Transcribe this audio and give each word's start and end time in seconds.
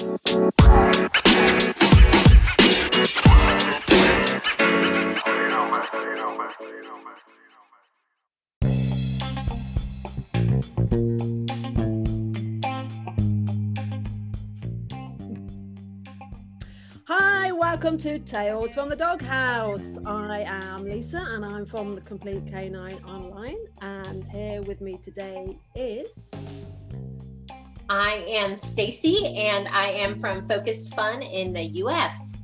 Hi, 0.00 0.06
welcome 17.52 17.98
to 17.98 18.18
Tales 18.20 18.72
from 18.72 18.88
the 18.88 18.96
Doghouse. 18.96 19.98
I 20.06 20.40
am 20.46 20.84
Lisa 20.84 21.18
and 21.18 21.44
I'm 21.44 21.66
from 21.66 21.94
the 21.94 22.00
Complete 22.00 22.46
Canine 22.46 23.04
Online. 23.04 23.58
And 23.82 24.26
here 24.28 24.62
with 24.62 24.80
me 24.80 24.96
today 25.02 25.58
is. 25.74 26.08
I 27.92 28.24
am 28.28 28.56
Stacy 28.56 29.36
and 29.36 29.66
I 29.66 29.88
am 29.88 30.16
from 30.16 30.46
Focused 30.46 30.94
Fun 30.94 31.22
in 31.22 31.52
the 31.52 31.64
US. 31.82 32.36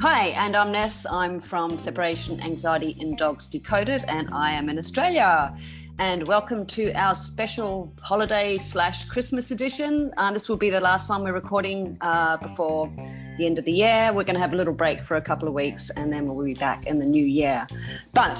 Hi, 0.00 0.26
and 0.36 0.54
I'm 0.54 0.70
Ness. 0.70 1.06
I'm 1.10 1.40
from 1.40 1.78
Separation 1.78 2.38
Anxiety 2.42 2.94
in 3.00 3.16
Dogs 3.16 3.46
Decoded, 3.46 4.04
and 4.08 4.28
I 4.30 4.50
am 4.50 4.68
in 4.68 4.78
Australia. 4.78 5.56
And 5.98 6.28
welcome 6.28 6.66
to 6.66 6.92
our 6.92 7.14
special 7.14 7.90
holiday 8.02 8.58
slash 8.58 9.06
Christmas 9.06 9.50
edition. 9.50 10.12
Uh, 10.18 10.30
this 10.30 10.46
will 10.46 10.58
be 10.58 10.68
the 10.68 10.80
last 10.80 11.08
one 11.08 11.22
we're 11.22 11.32
recording 11.32 11.96
uh, 12.02 12.36
before 12.36 12.92
the 13.38 13.46
end 13.46 13.58
of 13.58 13.64
the 13.64 13.72
year. 13.72 14.12
We're 14.12 14.24
going 14.24 14.34
to 14.34 14.40
have 14.40 14.52
a 14.52 14.56
little 14.56 14.74
break 14.74 15.00
for 15.00 15.16
a 15.16 15.22
couple 15.22 15.48
of 15.48 15.54
weeks, 15.54 15.88
and 15.88 16.12
then 16.12 16.26
we'll 16.26 16.44
be 16.44 16.52
back 16.52 16.84
in 16.86 16.98
the 16.98 17.06
new 17.06 17.24
year. 17.24 17.66
But 18.12 18.38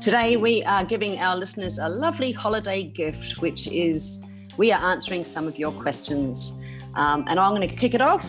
today 0.00 0.36
we 0.36 0.64
are 0.64 0.84
giving 0.84 1.20
our 1.20 1.36
listeners 1.36 1.78
a 1.78 1.88
lovely 1.88 2.32
holiday 2.32 2.82
gift, 2.82 3.40
which 3.40 3.68
is 3.68 4.26
we 4.56 4.72
are 4.72 4.90
answering 4.90 5.24
some 5.24 5.46
of 5.46 5.58
your 5.58 5.72
questions. 5.72 6.62
Um, 6.94 7.24
and 7.26 7.40
I'm 7.40 7.54
going 7.54 7.66
to 7.66 7.74
kick 7.74 7.94
it 7.94 8.02
off. 8.02 8.24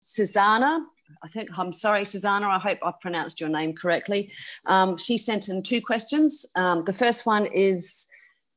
Susanna, 0.00 0.84
I 1.22 1.28
think, 1.28 1.56
I'm 1.56 1.72
sorry, 1.72 2.04
Susanna, 2.04 2.48
I 2.48 2.58
hope 2.58 2.78
I've 2.82 3.00
pronounced 3.00 3.40
your 3.40 3.48
name 3.48 3.74
correctly. 3.74 4.32
Um, 4.66 4.96
she 4.96 5.18
sent 5.18 5.48
in 5.48 5.62
two 5.62 5.80
questions. 5.80 6.46
Um, 6.56 6.84
the 6.84 6.92
first 6.92 7.26
one 7.26 7.46
is 7.46 8.08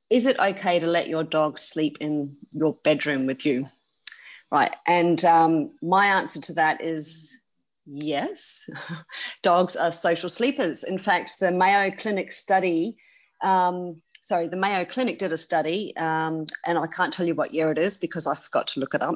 Is 0.09 0.25
it 0.25 0.39
okay 0.39 0.79
to 0.79 0.87
let 0.87 1.07
your 1.07 1.23
dog 1.23 1.59
sleep 1.59 1.97
in 2.01 2.37
your 2.51 2.73
bedroom 2.83 3.25
with 3.25 3.45
you? 3.45 3.67
Right. 4.51 4.75
And 4.87 5.23
um, 5.25 5.71
my 5.81 6.07
answer 6.07 6.39
to 6.41 6.53
that 6.53 6.81
is 6.81 7.41
yes. 7.85 8.69
Dogs 9.41 9.75
are 9.75 9.91
social 9.91 10.29
sleepers. 10.29 10.83
In 10.83 10.97
fact, 10.97 11.39
the 11.39 11.51
Mayo 11.51 11.91
Clinic 11.91 12.31
study 12.31 12.97
um, 13.43 14.01
sorry, 14.23 14.47
the 14.47 14.55
Mayo 14.55 14.85
Clinic 14.85 15.19
did 15.19 15.33
a 15.33 15.37
study, 15.37 15.95
um, 15.97 16.45
and 16.65 16.77
I 16.77 16.87
can't 16.87 17.11
tell 17.11 17.27
you 17.27 17.35
what 17.35 17.53
year 17.53 17.71
it 17.71 17.77
is 17.77 17.97
because 17.97 18.25
I 18.25 18.35
forgot 18.35 18.67
to 18.67 18.79
look 18.79 18.93
it 18.95 19.01
up. 19.01 19.15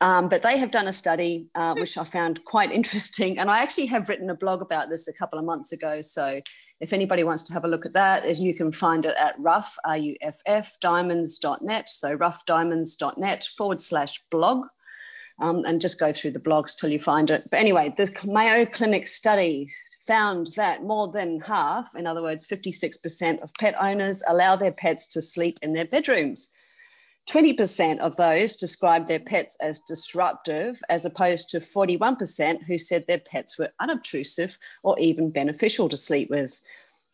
Um, 0.00 0.28
but 0.28 0.42
they 0.42 0.56
have 0.56 0.70
done 0.70 0.86
a 0.86 0.92
study 0.92 1.48
uh, 1.56 1.74
which 1.74 1.98
I 1.98 2.04
found 2.04 2.44
quite 2.44 2.70
interesting, 2.70 3.38
and 3.40 3.50
I 3.50 3.58
actually 3.58 3.86
have 3.86 4.08
written 4.08 4.30
a 4.30 4.36
blog 4.36 4.62
about 4.62 4.88
this 4.88 5.08
a 5.08 5.12
couple 5.12 5.36
of 5.36 5.44
months 5.44 5.72
ago. 5.72 6.00
So 6.00 6.40
if 6.78 6.92
anybody 6.92 7.24
wants 7.24 7.42
to 7.44 7.54
have 7.54 7.64
a 7.64 7.68
look 7.68 7.84
at 7.86 7.92
that, 7.94 8.38
you 8.38 8.54
can 8.54 8.70
find 8.70 9.04
it 9.04 9.16
at 9.18 9.34
rough, 9.40 9.76
R-U-F-F, 9.84 10.78
diamonds.net. 10.80 11.88
So 11.88 12.16
roughdiamonds.net 12.16 13.44
forward 13.56 13.82
slash 13.82 14.22
blog. 14.30 14.66
Um, 15.38 15.64
and 15.66 15.82
just 15.82 16.00
go 16.00 16.12
through 16.12 16.30
the 16.30 16.40
blogs 16.40 16.74
till 16.74 16.88
you 16.88 16.98
find 16.98 17.28
it. 17.28 17.46
But 17.50 17.60
anyway, 17.60 17.92
the 17.94 18.10
Mayo 18.26 18.64
Clinic 18.64 19.06
study 19.06 19.68
found 20.06 20.48
that 20.56 20.82
more 20.82 21.08
than 21.08 21.40
half, 21.40 21.94
in 21.94 22.06
other 22.06 22.22
words, 22.22 22.46
56% 22.46 23.40
of 23.40 23.52
pet 23.60 23.74
owners 23.78 24.22
allow 24.26 24.56
their 24.56 24.72
pets 24.72 25.06
to 25.08 25.20
sleep 25.20 25.58
in 25.60 25.74
their 25.74 25.84
bedrooms. 25.84 26.56
20% 27.28 27.98
of 27.98 28.16
those 28.16 28.54
described 28.54 29.08
their 29.08 29.20
pets 29.20 29.58
as 29.60 29.80
disruptive, 29.80 30.80
as 30.88 31.04
opposed 31.04 31.50
to 31.50 31.58
41% 31.58 32.64
who 32.64 32.78
said 32.78 33.06
their 33.06 33.18
pets 33.18 33.58
were 33.58 33.72
unobtrusive 33.80 34.58
or 34.84 34.96
even 34.98 35.30
beneficial 35.30 35.88
to 35.88 35.96
sleep 35.96 36.30
with. 36.30 36.60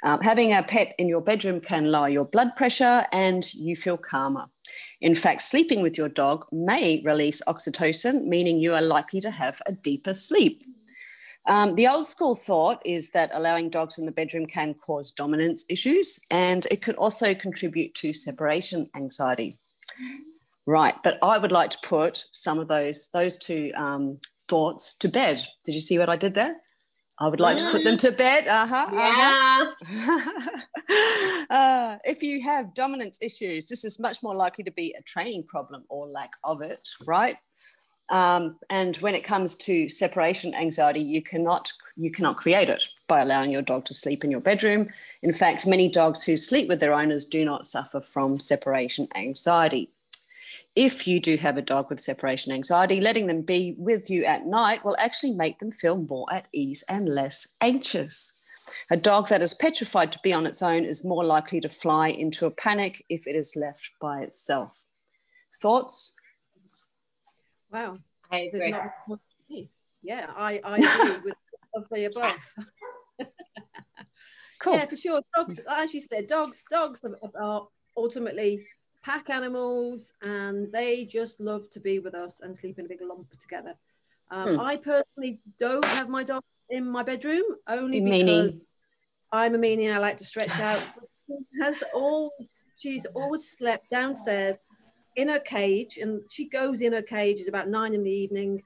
Um, 0.05 0.21
having 0.21 0.53
a 0.53 0.63
pet 0.63 0.95
in 0.99 1.09
your 1.09 1.21
bedroom 1.21 1.61
can 1.61 1.91
lower 1.91 2.09
your 2.09 2.25
blood 2.25 2.57
pressure 2.57 3.07
and 3.13 3.53
you 3.55 3.77
feel 3.77 3.97
calmer. 3.97 4.47
In 5.01 5.15
fact, 5.15 5.43
sleeping 5.43 5.81
with 5.81 5.97
your 5.97 6.09
dog 6.09 6.47
may 6.51 7.03
release 7.05 7.41
oxytocin, 7.47 8.25
meaning 8.25 8.59
you 8.59 8.75
are 8.75 8.83
likely 8.83 9.21
to 9.21 9.31
have 9.31 9.63
a 9.67 9.73
deeper 9.73 10.13
sleep. 10.13 10.65
Um, 11.47 11.75
the 11.75 11.89
old 11.89 12.07
school 12.07 12.35
thought 12.35 12.81
is 12.85 13.11
that 13.11 13.31
allowing 13.33 13.71
dogs 13.71 13.99
in 13.99 14.07
the 14.07 14.13
bedroom 14.13 14.47
can 14.47 14.75
cause 14.75 15.11
dominance 15.11 15.65
issues 15.69 16.19
and 16.31 16.67
it 16.71 16.83
could 16.83 16.95
also 16.97 17.35
contribute 17.35 17.95
to 17.97 18.13
separation 18.13 18.89
anxiety. 18.95 19.59
Right, 20.67 20.95
but 21.03 21.19
I 21.23 21.39
would 21.39 21.51
like 21.51 21.71
to 21.71 21.79
put 21.83 22.25
some 22.31 22.61
of 22.61 22.69
those 22.69 23.09
those 23.13 23.37
two 23.37 23.73
um, 23.75 24.19
thoughts 24.49 24.97
to 24.99 25.09
bed. 25.09 25.45
Did 25.65 25.75
you 25.75 25.81
see 25.81 25.99
what 25.99 26.09
I 26.09 26.17
did 26.17 26.35
there? 26.35 26.57
I 27.23 27.29
would 27.29 27.39
like 27.39 27.57
to 27.59 27.71
put 27.71 27.85
them 27.85 27.97
to 27.99 28.11
bed. 28.11 28.49
Uh-huh. 28.49 28.87
Yeah. 28.93 29.71
uh-huh. 29.81 31.47
uh, 31.51 31.99
if 32.05 32.21
you 32.21 32.43
have 32.43 32.75
dominance 32.75 33.17
issues, 33.23 33.69
this 33.69 33.85
is 33.85 34.01
much 34.01 34.25
more 34.25 34.35
likely 34.35 34.65
to 34.65 34.73
be 34.73 34.93
a 34.99 35.03
training 35.03 35.45
problem 35.45 35.85
or 35.89 36.09
lack 36.09 36.31
of 36.43 36.63
it, 36.63 36.81
right? 37.07 37.37
Um, 38.11 38.59
and 38.71 38.97
when 38.97 39.15
it 39.15 39.23
comes 39.23 39.57
to 39.59 39.89
separation 39.89 40.53
anxiety, 40.53 41.01
you 41.01 41.23
cannot 41.23 41.73
you 41.97 42.11
cannot 42.11 42.39
create 42.39 42.69
it 42.69 42.83
by 43.07 43.21
allowing 43.21 43.53
your 43.53 43.63
dog 43.63 43.85
to 43.85 43.95
sleep 43.95 44.25
in 44.25 44.31
your 44.33 44.41
bedroom. 44.41 44.89
In 45.23 45.33
fact, 45.33 45.65
many 45.65 45.89
dogs 45.89 46.25
who 46.25 46.37
sleep 46.37 46.69
with 46.69 46.81
their 46.81 46.93
owners 46.93 47.25
do 47.25 47.45
not 47.45 47.65
suffer 47.65 48.01
from 48.01 48.41
separation 48.41 49.07
anxiety. 49.15 49.91
If 50.75 51.07
you 51.07 51.21
do 51.21 51.37
have 51.37 51.59
a 51.59 51.63
dog 51.63 51.91
with 51.91 52.01
separation 52.01 52.53
anxiety, 52.53 52.99
letting 53.01 53.27
them 53.27 53.43
be 53.43 53.75
with 53.77 54.09
you 54.09 54.25
at 54.25 54.47
night 54.47 54.85
will 54.85 54.97
actually 54.99 55.33
make 55.33 55.59
them 55.59 55.71
feel 55.71 55.97
more 55.99 56.27
at 56.33 56.47
ease 56.53 56.83
and 56.89 57.09
less 57.09 57.57
anxious. 57.61 58.41
A 58.91 58.97
dog 58.97 59.29
that 59.29 59.43
is 59.43 59.55
petrified 59.55 60.13
to 60.13 60.21
be 60.23 60.33
on 60.33 60.47
its 60.47 60.63
own 60.63 60.85
is 60.85 61.05
more 61.05 61.25
likely 61.25 61.61
to 61.61 61.69
fly 61.69 62.09
into 62.09 62.47
a 62.47 62.51
panic 62.51 63.05
if 63.11 63.27
it 63.27 63.37
is 63.37 63.55
left 63.55 63.91
by 64.01 64.21
itself. 64.23 64.79
Thoughts? 65.61 66.17
Wow. 67.71 67.95
I 68.31 68.51
agree. 68.55 68.71
not- 68.71 69.21
Yeah, 70.03 70.27
I, 70.35 70.61
I 70.65 70.77
agree 70.79 71.17
with 71.25 71.35
of 71.75 71.85
the 71.91 72.05
above. 72.07 72.37
Cool. 74.61 74.75
Yeah, 74.75 74.87
for 74.87 74.95
sure. 74.95 75.21
Dogs, 75.35 75.59
as 75.69 75.93
you 75.93 76.01
said, 76.01 76.29
dogs, 76.29 76.63
dogs 76.71 77.05
are, 77.05 77.43
are 77.43 77.67
ultimately 77.97 78.65
pack 79.03 79.31
animals, 79.31 80.13
and 80.23 80.73
they 80.73 81.05
just 81.05 81.41
love 81.41 81.69
to 81.71 81.81
be 81.81 81.99
with 81.99 82.15
us 82.15 82.41
and 82.41 82.57
sleep 82.57 82.79
in 82.79 82.87
a 82.87 82.89
big 82.89 83.01
lump 83.03 83.31
together. 83.39 83.75
Um, 84.31 84.55
Hmm. 84.55 84.61
I 84.61 84.77
personally 84.77 85.41
don't 85.59 85.85
have 85.85 86.09
my 86.09 86.23
dog 86.25 86.43
in 86.71 86.89
my 86.89 87.03
bedroom 87.03 87.45
only 87.69 88.01
Meanie. 88.01 88.25
because 88.25 88.61
I'm 89.31 89.55
a 89.55 89.59
meanie. 89.59 89.87
and 89.87 89.95
I 89.95 89.99
like 89.99 90.17
to 90.19 90.25
stretch 90.25 90.59
out. 90.61 90.83
She 91.29 91.63
has 91.63 91.85
always, 91.95 92.51
she's 92.77 93.07
always 93.15 93.49
slept 93.49 93.89
downstairs 93.89 94.59
in 95.15 95.29
her 95.29 95.39
cage, 95.39 95.99
and 95.99 96.21
she 96.31 96.49
goes 96.49 96.83
in 96.83 96.93
her 96.93 97.01
cage 97.03 97.41
at 97.41 97.47
about 97.49 97.69
nine 97.69 97.95
in 97.95 98.03
the 98.03 98.11
evening. 98.11 98.61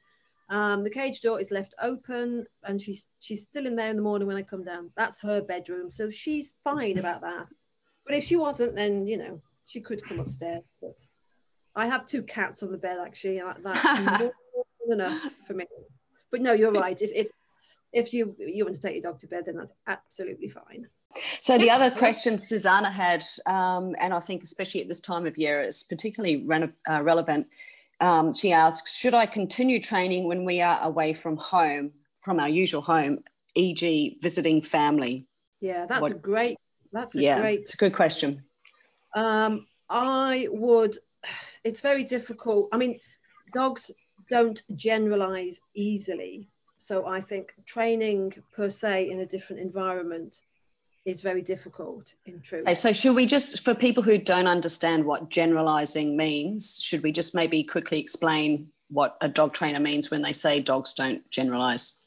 Um, 0.49 0.83
the 0.83 0.91
cage 0.91 1.21
door 1.21 1.39
is 1.39 1.51
left 1.51 1.75
open, 1.83 2.47
and 2.65 2.81
she's 2.81 3.09
she's 3.21 3.43
still 3.43 3.67
in 3.67 3.77
there 3.77 3.91
in 3.91 3.97
the 3.97 4.03
morning 4.03 4.27
when 4.27 4.39
I 4.39 4.43
come 4.43 4.65
down. 4.65 4.91
That's 4.97 5.21
her 5.21 5.43
bedroom, 5.43 5.91
so 5.91 6.11
she's 6.11 6.55
fine 6.65 6.99
about 6.99 7.21
that. 7.21 7.47
But 8.07 8.15
if 8.17 8.25
she 8.25 8.37
wasn't, 8.37 8.75
then 8.75 9.07
you 9.07 9.19
know 9.19 9.43
she 9.67 9.81
could 9.81 10.03
come 10.03 10.21
upstairs. 10.21 10.63
But 10.81 10.99
I 11.75 11.87
have 11.87 12.07
two 12.07 12.23
cats 12.23 12.63
on 12.63 12.73
the 12.73 12.79
bed 12.79 12.99
actually. 13.05 13.41
That's 13.63 13.85
more 14.11 14.33
than 14.89 15.01
enough 15.01 15.21
for 15.47 15.55
me. 15.55 15.67
But 16.31 16.41
no, 16.41 16.53
you're 16.53 16.73
right. 16.73 17.01
If 17.01 17.11
if 17.15 17.29
if 17.93 18.15
you 18.15 18.35
you 18.39 18.65
want 18.65 18.77
to 18.77 18.81
take 18.81 18.95
your 18.95 19.03
dog 19.03 19.19
to 19.21 19.27
bed, 19.27 19.45
then 19.47 19.57
that's 19.57 19.73
absolutely 19.87 20.49
fine. 20.49 20.87
So 21.41 21.57
the 21.57 21.71
other 21.71 21.91
question 21.91 22.39
Susanna 22.39 22.91
had, 22.91 23.25
um, 23.47 23.95
and 23.99 24.13
I 24.13 24.21
think 24.21 24.43
especially 24.43 24.83
at 24.83 24.89
this 24.89 25.01
time 25.01 25.27
of 25.27 25.39
year, 25.39 25.63
is 25.63 25.83
particularly 25.83 26.45
rele- 26.45 26.77
uh, 26.89 27.03
relevant. 27.03 27.49
Um, 28.01 28.35
she 28.35 28.53
asks, 28.53 28.95
should 28.95 29.15
I 29.15 29.25
continue 29.25 29.81
training 29.81 30.29
when 30.29 30.45
we 30.45 30.61
are 30.61 30.83
away 30.83 31.15
from 31.15 31.39
home, 31.39 31.93
from 32.17 32.39
our 32.39 32.49
usual 32.49 32.83
home, 32.83 33.21
e.g., 33.55 34.19
visiting 34.21 34.61
family? 34.61 35.27
Yeah, 35.61 35.87
that's 35.87 36.11
a 36.11 36.15
great. 36.15 36.59
That's 36.93 37.15
a 37.15 37.23
yeah, 37.23 37.41
great 37.41 37.61
it's 37.61 37.75
a 37.75 37.79
good 37.79 37.95
question. 37.95 38.45
Um, 39.17 39.67
I 39.89 40.47
would. 40.53 40.97
It's 41.65 41.81
very 41.81 42.05
difficult. 42.05 42.69
I 42.71 42.77
mean, 42.77 43.01
dogs 43.53 43.91
don't 44.29 44.63
generalize 44.77 45.61
easily, 45.75 46.49
so 46.77 47.07
I 47.07 47.21
think 47.21 47.55
training 47.65 48.35
per 48.55 48.71
se 48.71 49.11
in 49.11 49.21
a 49.21 49.27
different 49.27 49.63
environment 49.63 50.43
is 51.07 51.21
very 51.21 51.41
difficult 51.41 52.15
in 52.27 52.41
truth. 52.41 52.63
Okay, 52.63 52.75
so 52.75 52.93
should 52.93 53.15
we 53.15 53.27
just, 53.27 53.65
for 53.65 53.75
people 53.75 54.03
who 54.03 54.19
don't 54.19 54.49
understand 54.49 55.05
what 55.05 55.31
generalizing 55.31 56.17
means, 56.17 56.79
should 56.83 57.03
we 57.03 57.13
just 57.13 57.35
maybe 57.35 57.63
quickly 57.63 58.01
explain 58.01 58.73
what 58.91 59.17
a 59.21 59.29
dog 59.29 59.53
trainer 59.55 59.81
means 59.81 60.11
when 60.11 60.23
they 60.23 60.33
say 60.33 60.61
dogs 60.61 60.93
don't 60.93 61.29
generalize? 61.31 61.99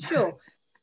Sure. 0.00 0.36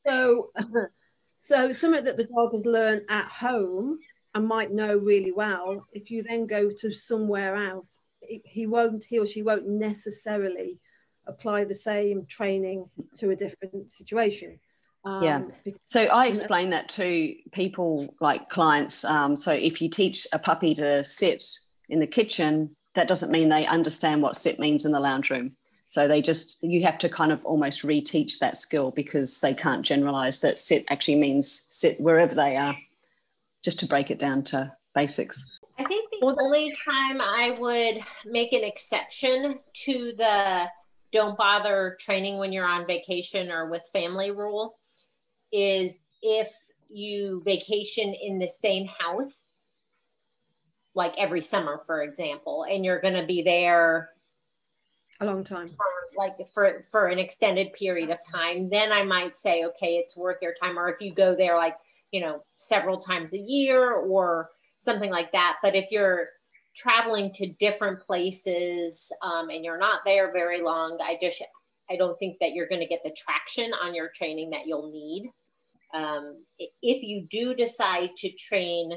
So, 0.06 0.50
so 1.36 1.72
something 1.72 2.04
that 2.04 2.18
the 2.18 2.24
dog 2.24 2.52
has 2.52 2.66
learned 2.66 3.02
at 3.08 3.26
home 3.26 3.98
and 4.34 4.46
might 4.46 4.72
know 4.72 4.96
really 4.96 5.32
well, 5.32 5.86
if 5.92 6.10
you 6.10 6.22
then 6.22 6.46
go 6.46 6.70
to 6.70 6.92
somewhere 6.92 7.54
else, 7.56 7.98
he 8.44 8.66
won't, 8.66 9.04
he 9.04 9.18
or 9.18 9.26
she 9.26 9.42
won't 9.42 9.68
necessarily 9.68 10.78
apply 11.26 11.64
the 11.64 11.74
same 11.74 12.26
training 12.26 12.88
to 13.16 13.30
a 13.30 13.36
different 13.36 13.92
situation. 13.92 14.58
Um, 15.04 15.22
yeah. 15.22 15.42
So 15.84 16.02
I 16.04 16.26
explain 16.26 16.70
that 16.70 16.88
to 16.90 17.34
people 17.52 18.14
like 18.20 18.48
clients. 18.48 19.04
Um, 19.04 19.34
so 19.34 19.52
if 19.52 19.80
you 19.80 19.88
teach 19.88 20.26
a 20.32 20.38
puppy 20.38 20.74
to 20.74 21.02
sit 21.02 21.42
in 21.88 21.98
the 21.98 22.06
kitchen, 22.06 22.76
that 22.94 23.08
doesn't 23.08 23.30
mean 23.30 23.48
they 23.48 23.66
understand 23.66 24.22
what 24.22 24.36
sit 24.36 24.58
means 24.58 24.84
in 24.84 24.92
the 24.92 25.00
lounge 25.00 25.30
room. 25.30 25.52
So 25.86 26.06
they 26.06 26.22
just, 26.22 26.62
you 26.62 26.82
have 26.82 26.98
to 26.98 27.08
kind 27.08 27.32
of 27.32 27.44
almost 27.44 27.82
reteach 27.82 28.38
that 28.38 28.56
skill 28.56 28.92
because 28.92 29.40
they 29.40 29.54
can't 29.54 29.84
generalize 29.84 30.40
that 30.42 30.58
sit 30.58 30.84
actually 30.88 31.16
means 31.16 31.66
sit 31.68 32.00
wherever 32.00 32.34
they 32.34 32.56
are, 32.56 32.76
just 33.62 33.80
to 33.80 33.86
break 33.86 34.10
it 34.10 34.18
down 34.18 34.42
to 34.44 34.72
basics. 34.94 35.58
I 35.78 35.84
think 35.84 36.10
the 36.10 36.36
only 36.40 36.72
time 36.72 37.20
I 37.20 37.56
would 37.58 38.02
make 38.26 38.52
an 38.52 38.64
exception 38.64 39.58
to 39.84 40.12
the 40.16 40.68
don't 41.12 41.36
bother 41.36 41.96
training 41.98 42.38
when 42.38 42.52
you're 42.52 42.66
on 42.66 42.86
vacation 42.86 43.50
or 43.50 43.68
with 43.68 43.88
family 43.92 44.30
rule 44.30 44.74
is 45.52 46.08
if 46.22 46.48
you 46.88 47.42
vacation 47.44 48.14
in 48.14 48.38
the 48.38 48.48
same 48.48 48.86
house, 48.86 49.62
like 50.94 51.18
every 51.18 51.40
summer, 51.40 51.78
for 51.78 52.02
example, 52.02 52.64
and 52.70 52.84
you're 52.84 53.00
going 53.00 53.14
to 53.14 53.26
be 53.26 53.42
there 53.42 54.10
a 55.20 55.26
long 55.26 55.44
time 55.44 55.66
for, 55.66 55.84
like 56.16 56.34
for 56.46 56.82
for 56.82 57.08
an 57.08 57.18
extended 57.18 57.72
period 57.74 58.08
of 58.08 58.18
time 58.32 58.70
then 58.70 58.90
i 58.90 59.02
might 59.02 59.36
say 59.36 59.64
okay 59.64 59.96
it's 59.96 60.16
worth 60.16 60.38
your 60.40 60.54
time 60.54 60.78
or 60.78 60.88
if 60.88 61.00
you 61.00 61.12
go 61.12 61.34
there 61.34 61.56
like 61.56 61.76
you 62.12 62.20
know 62.20 62.42
several 62.56 62.98
times 62.98 63.32
a 63.34 63.38
year 63.38 63.92
or 63.92 64.48
something 64.78 65.10
like 65.10 65.32
that 65.32 65.56
but 65.62 65.74
if 65.74 65.90
you're 65.90 66.28
traveling 66.76 67.32
to 67.34 67.48
different 67.58 68.00
places 68.00 69.12
um, 69.22 69.50
and 69.50 69.64
you're 69.64 69.78
not 69.78 70.00
there 70.04 70.32
very 70.32 70.60
long 70.62 70.98
i 71.02 71.18
just 71.20 71.42
i 71.90 71.96
don't 71.96 72.18
think 72.18 72.38
that 72.40 72.52
you're 72.52 72.68
going 72.68 72.80
to 72.80 72.86
get 72.86 73.02
the 73.02 73.14
traction 73.16 73.72
on 73.74 73.94
your 73.94 74.08
training 74.14 74.50
that 74.50 74.66
you'll 74.66 74.90
need 74.90 75.30
um, 75.92 76.36
if 76.82 77.02
you 77.02 77.26
do 77.28 77.54
decide 77.54 78.10
to 78.18 78.30
train 78.30 78.92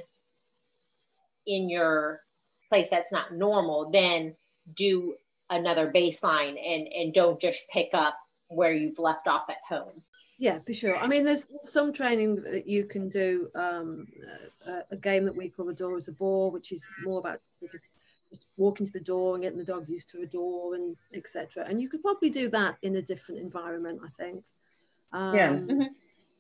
in 1.46 1.70
your 1.70 2.22
place 2.70 2.90
that's 2.90 3.12
not 3.12 3.34
normal, 3.34 3.92
then 3.92 4.36
do 4.76 5.16
another 5.50 5.92
baseline 5.92 6.58
and 6.64 6.88
and 6.88 7.14
don't 7.14 7.40
just 7.40 7.70
pick 7.70 7.90
up 7.94 8.18
where 8.48 8.74
you've 8.74 9.00
left 9.00 9.28
off 9.28 9.50
at 9.50 9.58
home. 9.68 10.02
Yeah, 10.38 10.60
for 10.60 10.74
sure. 10.74 10.98
I 10.98 11.08
mean, 11.08 11.26
there's 11.26 11.48
some 11.62 11.94
training 11.94 12.36
that 12.44 12.68
you 12.68 12.86
can 12.86 13.08
do. 13.10 13.50
Um, 13.56 14.08
a, 14.68 14.82
a, 14.92 14.98
game 14.98 15.26
that 15.26 15.36
we 15.36 15.50
call 15.50 15.66
the 15.66 15.74
door 15.74 15.96
is 15.96 16.08
a 16.08 16.12
bore, 16.12 16.50
which 16.52 16.72
is 16.72 16.88
more 17.04 17.20
about 17.20 17.40
sort 17.52 17.74
of 17.74 17.80
just 18.30 18.46
walking 18.58 18.86
to 18.86 18.92
the 18.92 19.00
door 19.00 19.36
and 19.36 19.44
getting 19.44 19.60
the 19.60 19.64
dog 19.64 19.88
used 19.88 20.10
to 20.10 20.22
a 20.22 20.26
door 20.26 20.76
and 20.76 20.96
etc. 21.14 21.66
And 21.68 21.82
you 21.82 21.88
could 21.88 22.02
probably 22.02 22.30
do 22.30 22.50
that 22.50 22.78
in 22.82 22.96
a 22.96 23.02
different 23.02 23.42
environment, 23.42 24.02
I 24.04 24.10
think. 24.22 24.44
Um, 25.12 25.36
yeah. 25.36 25.54
Mm-hmm. 25.54 25.82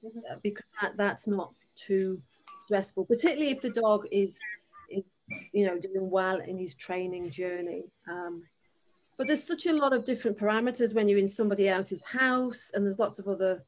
Uh, 0.05 0.35
because 0.43 0.69
that, 0.81 0.97
that's 0.97 1.27
not 1.27 1.53
too 1.75 2.21
stressful, 2.63 3.05
particularly 3.05 3.51
if 3.51 3.61
the 3.61 3.69
dog 3.69 4.05
is 4.11 4.39
is 4.89 5.13
you 5.53 5.65
know 5.65 5.79
doing 5.79 6.09
well 6.09 6.39
in 6.39 6.57
his 6.57 6.73
training 6.73 7.29
journey. 7.29 7.83
Um, 8.09 8.43
but 9.17 9.27
there's 9.27 9.43
such 9.43 9.67
a 9.67 9.73
lot 9.73 9.93
of 9.93 10.03
different 10.03 10.37
parameters 10.37 10.93
when 10.93 11.07
you're 11.07 11.19
in 11.19 11.27
somebody 11.29 11.69
else's 11.69 12.03
house, 12.03 12.71
and 12.73 12.83
there's 12.83 12.99
lots 12.99 13.19
of 13.19 13.27
other 13.27 13.63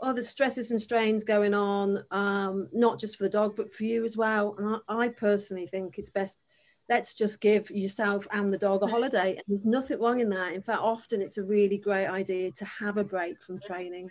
other 0.00 0.22
stresses 0.22 0.70
and 0.70 0.80
strains 0.80 1.24
going 1.24 1.54
on, 1.54 2.04
um, 2.10 2.68
not 2.72 3.00
just 3.00 3.16
for 3.16 3.24
the 3.24 3.30
dog 3.30 3.56
but 3.56 3.74
for 3.74 3.84
you 3.84 4.04
as 4.04 4.16
well. 4.16 4.54
And 4.58 4.80
I, 4.88 5.04
I 5.06 5.08
personally 5.08 5.66
think 5.66 5.98
it's 5.98 6.10
best 6.10 6.40
let's 6.88 7.12
just 7.12 7.42
give 7.42 7.70
yourself 7.70 8.26
and 8.32 8.50
the 8.50 8.56
dog 8.56 8.82
a 8.82 8.86
holiday. 8.86 9.32
And 9.32 9.44
there's 9.46 9.66
nothing 9.66 10.00
wrong 10.00 10.20
in 10.20 10.30
that. 10.30 10.54
In 10.54 10.62
fact, 10.62 10.80
often 10.80 11.20
it's 11.20 11.36
a 11.36 11.44
really 11.44 11.76
great 11.76 12.06
idea 12.06 12.50
to 12.50 12.64
have 12.64 12.96
a 12.96 13.04
break 13.04 13.42
from 13.42 13.60
training 13.60 14.08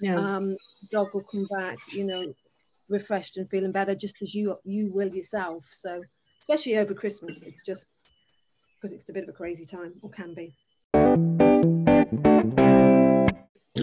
yeah. 0.00 0.16
um, 0.16 0.56
dog 0.90 1.08
will 1.12 1.22
come 1.22 1.46
back, 1.50 1.78
you 1.92 2.04
know, 2.04 2.34
refreshed 2.88 3.36
and 3.36 3.48
feeling 3.50 3.72
better, 3.72 3.94
just 3.94 4.16
as 4.22 4.34
you 4.34 4.56
you 4.64 4.90
will 4.92 5.08
yourself. 5.08 5.64
So, 5.70 6.02
especially 6.40 6.78
over 6.78 6.94
Christmas, 6.94 7.42
it's 7.42 7.62
just 7.62 7.86
because 8.76 8.92
it's 8.92 9.08
a 9.10 9.12
bit 9.12 9.24
of 9.24 9.28
a 9.28 9.34
crazy 9.34 9.64
time, 9.64 9.94
or 10.02 10.10
can 10.10 10.34
be. 10.34 10.54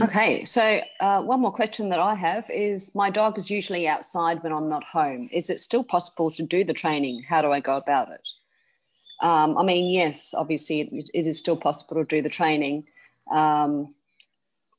Okay, 0.02 0.46
so 0.46 0.82
uh, 1.00 1.22
one 1.22 1.42
more 1.42 1.52
question 1.52 1.90
that 1.90 2.00
I 2.00 2.16
have 2.16 2.50
is 2.50 2.94
my 2.96 3.10
dog 3.10 3.38
is 3.38 3.50
usually 3.50 3.88
outside 3.88 4.44
when 4.44 4.54
I'm 4.54 4.70
not 4.70 4.84
home. 4.84 5.30
Is 5.32 5.50
it 5.50 5.60
still 5.60 5.84
possible 5.84 6.30
to 6.32 6.44
do 6.46 6.64
the 6.64 6.74
training? 6.74 7.24
How 7.24 7.42
do 7.42 7.52
I 7.52 7.60
go 7.60 7.78
about 7.78 8.10
it? 8.12 8.28
Um, 9.22 9.58
I 9.58 9.64
mean, 9.64 9.92
yes, 9.92 10.34
obviously 10.34 10.82
it, 10.82 11.10
it 11.14 11.26
is 11.26 11.40
still 11.40 11.58
possible 11.58 11.98
to 11.98 12.06
do 12.06 12.22
the 12.22 12.30
training. 12.30 12.86
Um, 13.32 13.94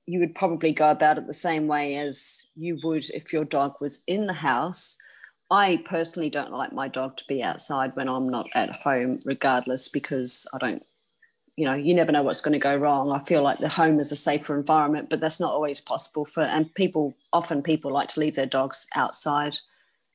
you 0.07 0.21
would 0.21 0.35
probably 0.35 0.73
go 0.73 0.91
about 0.91 1.19
it 1.19 1.27
the 1.27 1.35
same 1.35 1.67
way 1.67 1.97
as 1.97 2.51
you 2.57 2.79
would 2.83 3.05
if 3.11 3.33
your 3.33 3.45
dog 3.45 3.75
was 3.81 4.03
in 4.07 4.27
the 4.27 4.33
house. 4.33 4.97
I 5.51 5.83
personally 5.85 6.31
don't 6.31 6.53
like 6.53 6.73
my 6.73 6.89
dog 6.89 7.17
to 7.19 7.25
be 7.27 7.43
outside 7.43 7.95
when 7.95 8.09
I'm 8.09 8.29
not 8.29 8.49
at 8.55 8.71
home, 8.71 9.19
regardless, 9.25 9.89
because 9.89 10.47
I 10.55 10.59
don't, 10.59 10.83
you 11.59 11.65
know, 11.65 11.75
you 11.75 11.93
never 11.93 12.13
know 12.13 12.23
what's 12.23 12.41
going 12.41 12.53
to 12.53 12.59
go 12.61 12.77
wrong. 12.77 13.11
I 13.11 13.19
feel 13.19 13.43
like 13.43 13.59
the 13.59 13.69
home 13.69 13.99
is 13.99 14.13
a 14.13 14.17
safer 14.17 14.57
environment, 14.57 15.11
but 15.11 15.19
that's 15.19 15.41
not 15.41 15.53
always 15.53 15.81
possible 15.81 16.25
for, 16.25 16.45
and 16.45 16.73
people, 16.77 17.17
often 17.33 17.65
people 17.65 17.91
like 17.91 18.07
to 18.11 18.21
leave 18.21 18.37
their 18.37 18.47
dogs 18.47 18.87
outside. 18.95 19.57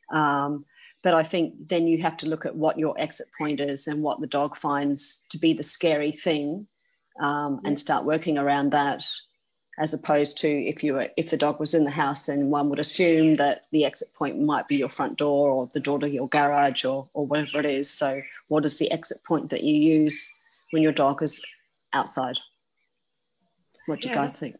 Um, 0.09 0.63
but 1.01 1.13
I 1.13 1.21
think 1.21 1.67
then 1.67 1.85
you 1.85 2.01
have 2.01 2.15
to 2.17 2.29
look 2.29 2.45
at 2.45 2.55
what 2.55 2.79
your 2.79 2.97
exit 2.97 3.27
point 3.37 3.59
is 3.59 3.87
and 3.87 4.01
what 4.01 4.21
the 4.21 4.27
dog 4.27 4.55
finds 4.55 5.25
to 5.31 5.37
be 5.37 5.51
the 5.51 5.63
scary 5.63 6.13
thing 6.13 6.67
um, 7.19 7.59
and 7.65 7.77
start 7.77 8.05
working 8.05 8.37
around 8.37 8.71
that 8.71 9.05
as 9.77 9.93
opposed 9.93 10.37
to 10.37 10.47
if 10.47 10.81
you 10.81 10.93
were 10.93 11.09
if 11.17 11.29
the 11.29 11.35
dog 11.35 11.59
was 11.59 11.73
in 11.73 11.83
the 11.83 11.91
house 11.91 12.27
then 12.27 12.51
one 12.51 12.69
would 12.69 12.77
assume 12.77 13.37
that 13.37 13.65
the 13.71 13.83
exit 13.83 14.07
point 14.15 14.39
might 14.39 14.67
be 14.67 14.75
your 14.75 14.87
front 14.87 15.17
door 15.17 15.49
or 15.49 15.67
the 15.73 15.79
door 15.79 15.97
to 15.97 16.07
your 16.07 16.27
garage 16.27 16.85
or, 16.85 17.07
or 17.15 17.25
whatever 17.25 17.59
it 17.59 17.65
is 17.65 17.89
so 17.89 18.21
what 18.49 18.65
is 18.65 18.77
the 18.77 18.91
exit 18.91 19.17
point 19.23 19.49
that 19.49 19.63
you 19.63 19.73
use 19.73 20.42
when 20.73 20.83
your 20.83 20.91
dog 20.91 21.21
is 21.21 21.43
outside 21.93 22.37
what 23.85 24.01
do 24.01 24.07
yeah, 24.07 24.13
you 24.13 24.19
guys 24.19 24.39
think 24.39 24.55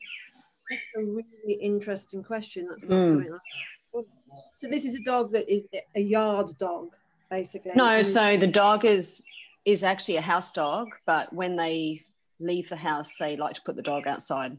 that's 0.69 0.81
a 0.98 1.06
really 1.06 1.60
interesting 1.62 2.24
question 2.24 2.68
that's 2.69 2.88
not 2.88 3.04
mm. 3.04 3.10
something 3.10 3.31
like 3.31 4.06
so 4.56 4.68
this 4.68 4.86
is 4.86 4.95
a 4.95 5.04
dog 5.04 5.31
that 5.31 5.51
is 5.51 5.63
a 5.95 6.01
yard 6.01 6.50
dog 6.57 6.89
basically 7.30 7.71
no 7.75 8.01
so 8.01 8.38
the 8.38 8.48
dog 8.48 8.86
is 8.86 9.24
is 9.65 9.83
actually 9.83 10.15
a 10.15 10.21
house 10.21 10.51
dog 10.51 10.88
but 11.06 11.31
when 11.33 11.56
they 11.56 12.02
leave 12.40 12.68
the 12.69 12.76
house 12.76 13.18
they 13.18 13.38
like 13.38 13.54
to 13.54 13.61
put 13.61 13.76
the 13.76 13.81
dog 13.81 14.07
outside 14.07 14.57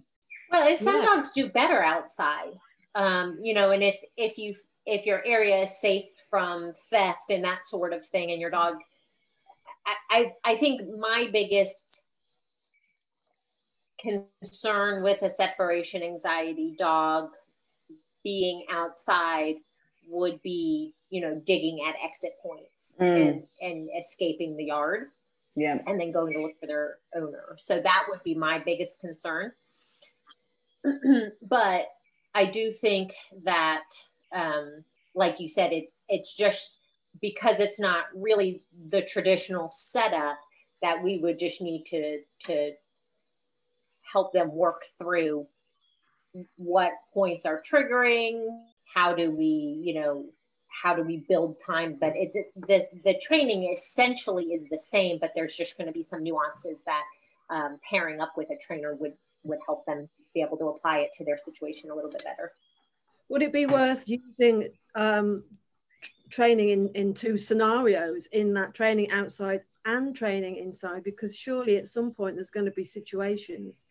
well, 0.55 0.69
and 0.69 0.79
some 0.79 1.01
yeah. 1.01 1.07
dogs 1.07 1.33
do 1.33 1.49
better 1.49 1.83
outside. 1.83 2.53
Um, 2.95 3.41
you 3.43 3.55
know, 3.55 3.73
and 3.73 3.83
if 3.83 3.99
if 4.17 4.39
you 4.39 4.55
if 4.87 5.05
your 5.05 5.21
area 5.27 5.57
is 5.57 5.81
safe 5.81 6.05
from 6.31 6.73
theft 6.91 7.31
and 7.31 7.45
that 7.45 7.65
sort 7.65 7.93
of 7.93 8.05
thing, 8.05 8.31
and 8.31 8.41
your 8.41 8.51
dog, 8.51 8.77
I 9.87 9.95
I, 10.11 10.29
I 10.45 10.55
think 10.57 10.83
my 10.99 11.29
biggest 11.33 12.03
concern 14.01 15.03
with 15.03 15.23
a 15.23 15.31
separation 15.31 16.03
anxiety 16.03 16.75
dog 16.79 17.31
being 18.23 18.67
outside 18.71 19.57
would 20.09 20.43
be 20.43 20.95
you 21.11 21.21
know 21.21 21.41
digging 21.45 21.81
at 21.87 21.95
exit 22.05 22.33
points 22.43 22.99
mm. 23.01 23.07
and 23.07 23.47
and 23.61 23.89
escaping 23.99 24.57
the 24.57 24.65
yard 24.65 25.05
yeah. 25.57 25.77
and 25.87 26.01
then 26.01 26.13
going 26.13 26.33
to 26.35 26.43
look 26.43 26.59
for 26.59 26.67
their 26.67 26.99
owner. 27.15 27.57
So 27.59 27.81
that 27.81 28.07
would 28.09 28.23
be 28.23 28.35
my 28.35 28.59
biggest 28.59 29.01
concern. 29.01 29.53
But 31.43 31.87
I 32.35 32.47
do 32.47 32.71
think 32.71 33.13
that, 33.45 33.85
um, 34.33 34.85
like 35.15 35.41
you 35.41 35.49
said, 35.49 35.73
it's 35.73 36.05
it's 36.09 36.35
just 36.35 36.79
because 37.21 37.61
it's 37.61 37.81
not 37.81 38.05
really 38.15 38.63
the 38.89 39.03
traditional 39.03 39.71
setup 39.71 40.39
that 40.83 41.03
we 41.03 41.19
would 41.19 41.39
just 41.39 41.63
need 41.63 41.85
to 41.87 42.21
to 42.41 42.73
help 44.03 44.33
them 44.33 44.55
work 44.55 44.83
through 44.99 45.47
what 46.57 46.93
points 47.13 47.47
are 47.47 47.61
triggering 47.61 48.61
how 48.93 49.15
do 49.15 49.31
we 49.31 49.81
you 49.85 49.95
know 49.95 50.27
how 50.69 50.95
do 50.95 51.03
we 51.03 51.17
build 51.17 51.59
time 51.65 51.97
but 51.99 52.13
it's, 52.17 52.37
it's 52.37 52.53
the, 52.55 52.87
the 53.05 53.19
training 53.23 53.71
essentially 53.73 54.47
is 54.47 54.69
the 54.69 54.79
same 54.79 55.19
but 55.19 55.33
there's 55.35 55.57
just 55.57 55.79
going 55.79 55.87
to 55.87 55.93
be 55.93 56.03
some 56.03 56.23
nuances 56.23 56.83
that 56.83 57.03
um, 57.51 57.79
pairing 57.89 58.21
up 58.21 58.33
with 58.37 58.51
a 58.51 58.57
trainer 58.57 58.95
would 58.95 59.15
would 59.45 59.59
help 59.67 59.85
them 59.87 60.09
be 60.33 60.43
able 60.43 60.57
to 60.57 60.69
apply 60.69 60.99
it 60.99 61.13
to 61.13 61.25
their 61.25 61.39
situation 61.39 61.91
a 61.91 61.95
little 61.95 62.11
bit 62.11 62.25
better. 62.25 62.53
Would 63.29 63.43
it 63.43 63.53
be 63.53 63.67
worth 63.67 64.05
using 64.07 64.71
um, 64.95 65.45
training 66.31 66.71
in, 66.71 66.89
in 66.91 67.15
two 67.15 67.39
scenarios 67.39 68.27
in 68.27 68.55
that 68.55 68.75
training 68.75 69.11
outside 69.11 69.65
and 69.85 70.15
training 70.15 70.57
inside? 70.57 71.05
Because 71.05 71.37
surely 71.37 71.77
at 71.77 71.87
some 71.87 72.13
point 72.13 72.37
there's 72.37 72.51
going 72.51 72.67
to 72.67 72.73
be 72.73 72.85
situations 72.85 73.87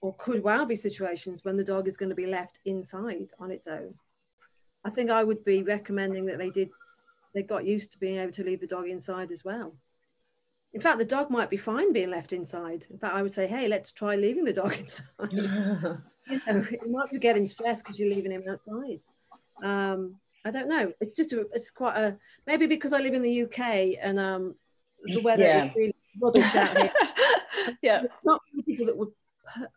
or 0.00 0.14
could 0.18 0.42
well 0.42 0.64
be 0.64 0.76
situations 0.76 1.44
when 1.44 1.56
the 1.56 1.64
dog 1.64 1.86
is 1.86 1.96
going 1.96 2.08
to 2.08 2.14
be 2.14 2.26
left 2.26 2.58
inside 2.64 3.32
on 3.38 3.50
its 3.50 3.66
own. 3.66 3.94
I 4.84 4.90
think 4.90 5.10
I 5.10 5.24
would 5.24 5.44
be 5.44 5.62
recommending 5.62 6.26
that 6.26 6.38
they 6.38 6.50
did 6.50 6.70
they 7.34 7.42
got 7.42 7.64
used 7.64 7.92
to 7.92 7.98
being 7.98 8.16
able 8.16 8.32
to 8.32 8.44
leave 8.44 8.60
the 8.60 8.66
dog 8.66 8.88
inside 8.88 9.30
as 9.30 9.44
well. 9.44 9.74
In 10.72 10.80
fact, 10.80 10.98
the 10.98 11.04
dog 11.04 11.30
might 11.30 11.50
be 11.50 11.56
fine 11.56 11.92
being 11.92 12.10
left 12.10 12.32
inside. 12.32 12.86
In 12.90 12.98
fact, 12.98 13.14
I 13.14 13.22
would 13.22 13.32
say, 13.32 13.46
hey, 13.46 13.68
let's 13.68 13.92
try 13.92 14.16
leaving 14.16 14.44
the 14.44 14.52
dog 14.52 14.72
inside. 14.78 15.04
you 15.30 15.40
know, 16.46 16.64
it 16.70 16.90
might 16.90 17.10
be 17.10 17.18
getting 17.18 17.46
stressed 17.46 17.84
because 17.84 17.98
you're 17.98 18.12
leaving 18.12 18.32
him 18.32 18.44
outside. 18.48 19.00
Um, 19.62 20.16
I 20.44 20.50
don't 20.50 20.68
know. 20.68 20.92
It's 21.00 21.14
just 21.14 21.32
a, 21.32 21.46
it's 21.52 21.70
quite 21.70 21.96
a 21.96 22.16
maybe 22.46 22.66
because 22.66 22.92
I 22.92 23.00
live 23.00 23.14
in 23.14 23.22
the 23.22 23.42
UK 23.42 23.98
and 24.00 24.18
um, 24.18 24.54
the 25.04 25.20
weather 25.20 25.42
yeah. 25.42 25.66
is 25.66 25.74
really 25.76 25.94
rubbish 26.20 26.54
out 26.54 26.76
here. 26.76 26.92
yeah, 27.82 28.02
not 28.24 28.40
many 28.52 28.62
people 28.62 28.86
that 28.86 28.96
would. 28.96 29.10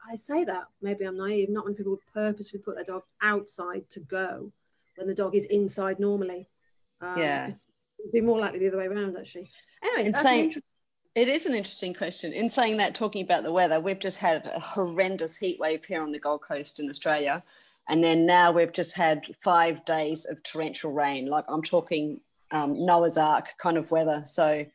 I 0.09 0.15
say 0.15 0.43
that 0.43 0.65
maybe 0.81 1.05
I'm 1.05 1.17
naive. 1.17 1.49
Not 1.49 1.65
many 1.65 1.75
people 1.75 1.93
would 1.93 2.13
purposely 2.13 2.59
put 2.59 2.75
their 2.75 2.83
dog 2.83 3.03
outside 3.21 3.89
to 3.91 3.99
go 4.01 4.51
when 4.95 5.07
the 5.07 5.15
dog 5.15 5.35
is 5.35 5.45
inside 5.45 5.99
normally. 5.99 6.47
Um, 7.01 7.17
yeah, 7.17 7.47
it'd 7.47 8.11
be 8.11 8.21
more 8.21 8.39
likely 8.39 8.59
the 8.59 8.67
other 8.67 8.77
way 8.77 8.87
around 8.87 9.17
actually. 9.17 9.49
Anyway, 9.83 10.05
that's 10.05 10.21
saying, 10.21 10.53
it 11.15 11.27
is 11.27 11.45
an 11.45 11.53
interesting 11.53 11.93
question. 11.93 12.33
In 12.33 12.49
saying 12.49 12.77
that, 12.77 12.95
talking 12.95 13.23
about 13.23 13.43
the 13.43 13.51
weather, 13.51 13.79
we've 13.79 13.99
just 13.99 14.19
had 14.19 14.47
a 14.47 14.59
horrendous 14.59 15.37
heat 15.37 15.59
wave 15.59 15.85
here 15.85 16.01
on 16.01 16.11
the 16.11 16.19
Gold 16.19 16.41
Coast 16.41 16.79
in 16.79 16.89
Australia. 16.89 17.43
And 17.89 18.03
then 18.03 18.25
now 18.25 18.51
we've 18.51 18.71
just 18.71 18.95
had 18.95 19.27
five 19.41 19.83
days 19.85 20.25
of 20.25 20.41
torrential 20.43 20.93
rain. 20.93 21.27
Like 21.27 21.45
I'm 21.47 21.61
talking 21.61 22.21
um, 22.51 22.73
Noah's 22.75 23.17
Ark 23.17 23.49
kind 23.57 23.77
of 23.77 23.91
weather. 23.91 24.21
So 24.25 24.65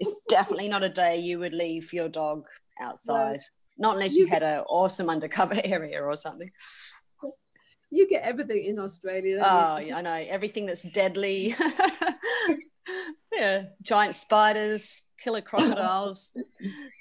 it's 0.00 0.24
definitely 0.28 0.68
not 0.68 0.84
a 0.84 0.88
day 0.88 1.18
you 1.18 1.38
would 1.38 1.54
leave 1.54 1.92
your 1.92 2.08
dog 2.08 2.46
outside, 2.80 3.40
no. 3.78 3.88
not 3.88 3.96
unless 3.96 4.14
you, 4.14 4.24
you 4.24 4.30
had 4.30 4.42
an 4.42 4.60
awesome 4.68 5.10
undercover 5.10 5.60
area 5.64 6.02
or 6.02 6.14
something. 6.16 6.50
You 7.90 8.08
get 8.08 8.22
everything 8.24 8.64
in 8.64 8.78
Australia. 8.78 9.42
Oh, 9.44 9.78
yeah, 9.78 9.96
I 9.96 10.02
know. 10.02 10.24
Everything 10.28 10.66
that's 10.66 10.82
deadly. 10.82 11.54
yeah, 13.32 13.64
giant 13.80 14.14
spiders, 14.14 15.12
killer 15.22 15.40
crocodiles, 15.40 16.36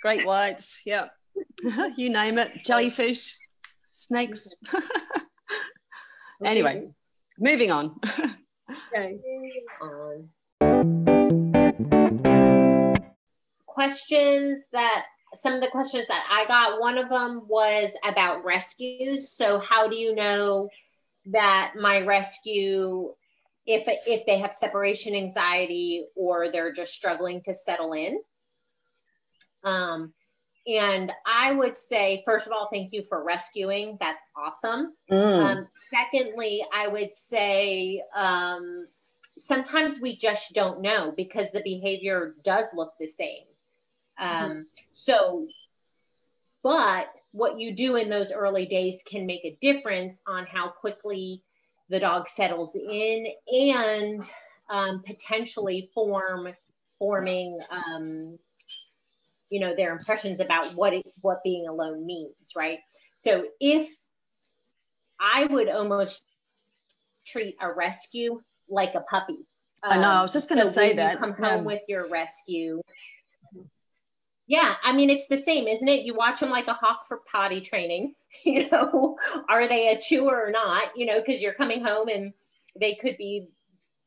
great 0.02 0.26
whites. 0.26 0.84
Yeah, 0.86 1.08
you 1.98 2.10
name 2.12 2.38
it. 2.38 2.64
Jellyfish, 2.64 3.36
snakes. 3.88 4.54
Anyway, 6.46 6.94
moving 7.40 7.72
on. 7.72 8.00
okay. 8.94 9.20
Questions 13.66 14.62
that 14.72 15.06
some 15.34 15.54
of 15.54 15.62
the 15.62 15.68
questions 15.72 16.08
that 16.08 16.26
I 16.32 16.48
got, 16.48 16.80
one 16.80 16.98
of 16.98 17.10
them 17.10 17.44
was 17.48 17.98
about 18.06 18.46
rescues. 18.46 19.30
So, 19.32 19.60
how 19.60 19.90
do 19.90 19.98
you 19.98 20.16
know 20.16 20.70
that 21.28 21.74
my 21.76 22.02
rescue 22.02 23.14
if 23.66 23.86
if 24.06 24.26
they 24.26 24.40
have 24.40 24.54
separation 24.54 25.16
anxiety 25.16 26.06
or 26.16 26.52
they're 26.52 26.72
just 26.72 26.94
struggling 26.94 27.42
to 27.42 27.54
settle 27.54 27.94
in. 27.94 28.20
Um, 29.64 30.14
and 30.68 31.12
I 31.26 31.54
would 31.54 31.78
say, 31.78 32.24
first 32.26 32.48
of 32.48 32.54
all, 32.54 32.70
thank 32.72 32.92
you 32.92 33.04
for 33.04 33.24
rescuing. 33.24 33.98
That's 34.00 34.24
awesome. 34.36 34.94
Mm. 35.12 35.44
Um, 35.44 35.68
secondly, 35.76 36.66
I 36.74 36.88
would 36.88 37.14
say 37.14 38.02
um, 38.16 38.88
sometimes 39.38 40.00
we 40.00 40.18
just 40.18 40.56
don't 40.56 40.82
know 40.82 41.14
because 41.16 41.52
the 41.52 41.62
behavior 41.62 42.34
does 42.44 42.68
look 42.74 42.94
the 43.00 43.08
same. 43.08 43.44
Um, 44.18 44.52
mm-hmm. 44.52 44.62
So, 44.92 45.48
but 46.64 47.12
what 47.32 47.60
you 47.60 47.76
do 47.76 47.96
in 47.98 48.10
those 48.10 48.32
early 48.32 48.66
days 48.66 49.04
can 49.08 49.26
make 49.26 49.46
a 49.46 49.58
difference 49.62 50.24
on 50.26 50.46
how 50.46 50.70
quickly 50.70 51.44
the 51.90 52.00
dog 52.00 52.28
settles 52.28 52.76
in 52.76 53.28
and 53.52 54.28
um, 54.70 55.04
potentially 55.06 55.90
form 55.94 56.48
forming 56.98 57.60
um, 57.70 58.40
you 59.50 59.60
know 59.60 59.76
their 59.76 59.92
impressions 59.92 60.40
about 60.40 60.74
what 60.76 60.94
it, 60.94 61.06
what 61.22 61.44
being 61.44 61.68
alone 61.68 62.06
means 62.06 62.54
right 62.56 62.80
so 63.16 63.46
if 63.60 63.88
i 65.20 65.46
would 65.46 65.70
almost 65.70 66.24
treat 67.26 67.56
a 67.62 67.72
rescue 67.72 68.42
like 68.70 68.96
a 68.96 69.02
puppy 69.02 69.38
um, 69.84 69.94
i 69.94 70.02
know 70.02 70.10
i 70.10 70.22
was 70.22 70.34
just 70.34 70.50
going 70.50 70.62
to 70.62 70.68
so 70.68 70.74
say 70.74 70.94
that 70.94 71.20
come 71.20 71.34
home 71.34 71.60
um, 71.60 71.64
with 71.66 71.82
your 71.88 72.10
rescue 72.12 72.82
yeah, 74.48 74.76
I 74.84 74.94
mean 74.94 75.10
it's 75.10 75.28
the 75.28 75.38
same, 75.38 75.68
isn't 75.68 75.88
it? 75.88 76.06
You 76.06 76.14
watch 76.14 76.40
them 76.40 76.52
like 76.52 76.68
a 76.68 76.74
hawk 76.74 77.06
for 77.08 77.22
potty 77.32 77.62
training. 77.62 78.14
You 78.44 78.70
know, 78.70 79.18
are 79.48 79.66
they 79.66 79.94
a 79.94 79.98
chewer 79.98 80.48
or 80.48 80.52
not? 80.52 80.90
You 80.98 81.06
know, 81.06 81.22
because 81.22 81.42
you're 81.42 81.54
coming 81.54 81.82
home 81.82 82.10
and 82.10 82.34
they 82.78 82.94
could 82.96 83.16
be 83.18 83.48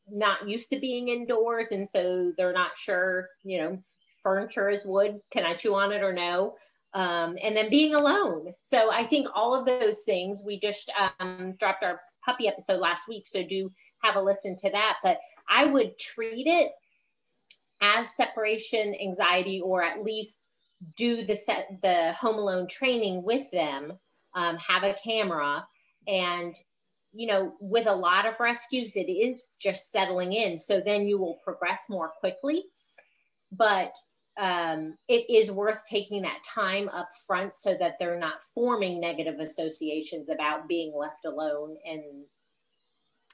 not 0.07 0.47
used 0.47 0.69
to 0.71 0.79
being 0.79 1.09
indoors, 1.09 1.73
and 1.73 1.89
so 1.89 2.33
they're 2.37 2.53
not 2.53 2.77
sure. 2.77 3.31
You 3.43 3.59
know, 3.59 3.83
furniture 4.23 4.69
is 4.69 4.87
wood. 4.87 5.21
Can 5.31 5.45
I 5.45 5.55
chew 5.55 5.75
on 5.75 5.93
it 5.93 6.03
or 6.03 6.13
no? 6.13 6.57
Um, 6.95 7.37
and 7.43 7.57
then 7.57 7.71
being 7.71 7.95
alone. 7.95 8.53
So 8.57 8.91
I 8.91 9.05
think 9.05 9.29
all 9.35 9.55
of 9.55 9.67
those 9.67 10.01
things. 10.01 10.43
We 10.47 10.59
just 10.59 10.91
um, 11.21 11.55
dropped 11.59 11.85
our 11.85 12.01
puppy 12.25 12.49
episode 12.49 12.81
last 12.81 13.09
week, 13.09 13.27
so 13.27 13.43
do 13.43 13.71
have 14.03 14.17
a 14.17 14.21
listen 14.21 14.57
to 14.57 14.71
that. 14.71 14.99
But 15.03 15.19
I 15.49 15.67
would 15.67 15.99
treat 15.99 16.47
it 16.47 16.73
as 17.81 18.17
separation 18.17 18.95
anxiety 19.01 19.61
or 19.61 19.83
at 19.83 20.03
least 20.03 20.51
do 20.97 21.25
the 21.25 21.35
set 21.35 21.69
the 21.83 22.13
home 22.13 22.39
alone 22.39 22.67
training 22.69 23.23
with 23.23 23.51
them 23.51 23.93
um, 24.35 24.57
have 24.59 24.85
a 24.85 24.95
camera 24.95 25.67
and 26.07 26.55
you 27.13 27.27
know 27.27 27.55
with 27.61 27.87
a 27.87 27.95
lot 27.95 28.27
of 28.27 28.39
rescues 28.41 28.97
it 28.97 29.11
is 29.11 29.59
just 29.61 29.91
settling 29.91 30.33
in 30.33 30.59
so 30.59 30.81
then 30.81 31.09
you 31.09 31.19
will 31.19 31.39
progress 31.45 31.87
more 31.89 32.13
quickly 32.21 32.65
but 33.51 33.95
um, 34.39 34.97
it 35.09 35.29
is 35.29 35.51
worth 35.51 35.85
taking 35.89 36.23
that 36.23 36.43
time 36.45 36.89
up 36.89 37.11
front 37.27 37.55
so 37.55 37.75
that 37.75 37.99
they're 37.99 38.19
not 38.19 38.43
forming 38.55 39.01
negative 39.01 39.41
associations 39.41 40.31
about 40.31 40.69
being 40.69 40.93
left 40.97 41.25
alone 41.25 41.77
and 41.85 42.03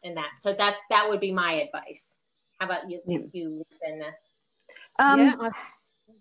and 0.04 0.16
that 0.16 0.30
so 0.36 0.52
that 0.54 0.76
that 0.90 1.08
would 1.08 1.20
be 1.20 1.32
my 1.32 1.52
advice 1.52 2.20
how 2.58 2.66
about 2.66 2.90
you 2.90 3.00
yeah. 3.06 3.18
you 3.32 3.62
in 3.86 3.98
this 3.98 4.30
um, 4.98 5.20
yeah, 5.20 5.34
I 5.40 5.50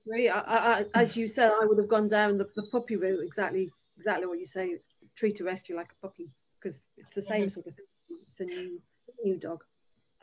agree. 0.05 0.29
I, 0.29 0.39
I, 0.79 0.85
as 0.93 1.15
you 1.15 1.27
said, 1.27 1.51
I 1.51 1.65
would 1.65 1.77
have 1.77 1.87
gone 1.87 2.07
down 2.07 2.37
the, 2.37 2.49
the, 2.55 2.67
puppy 2.71 2.95
route. 2.95 3.23
Exactly, 3.23 3.69
exactly 3.97 4.25
what 4.25 4.39
you 4.39 4.45
say. 4.45 4.77
Treat 5.15 5.39
a 5.39 5.43
rescue 5.43 5.75
like 5.75 5.91
a 5.91 6.07
puppy 6.07 6.29
because 6.59 6.89
it's 6.97 7.13
the 7.13 7.21
same 7.21 7.41
mm-hmm. 7.41 7.49
sort 7.49 7.67
of 7.67 7.75
thing. 7.75 7.85
It's 8.29 8.39
a 8.39 8.45
new, 8.45 8.81
new 9.23 9.37
dog. 9.37 9.63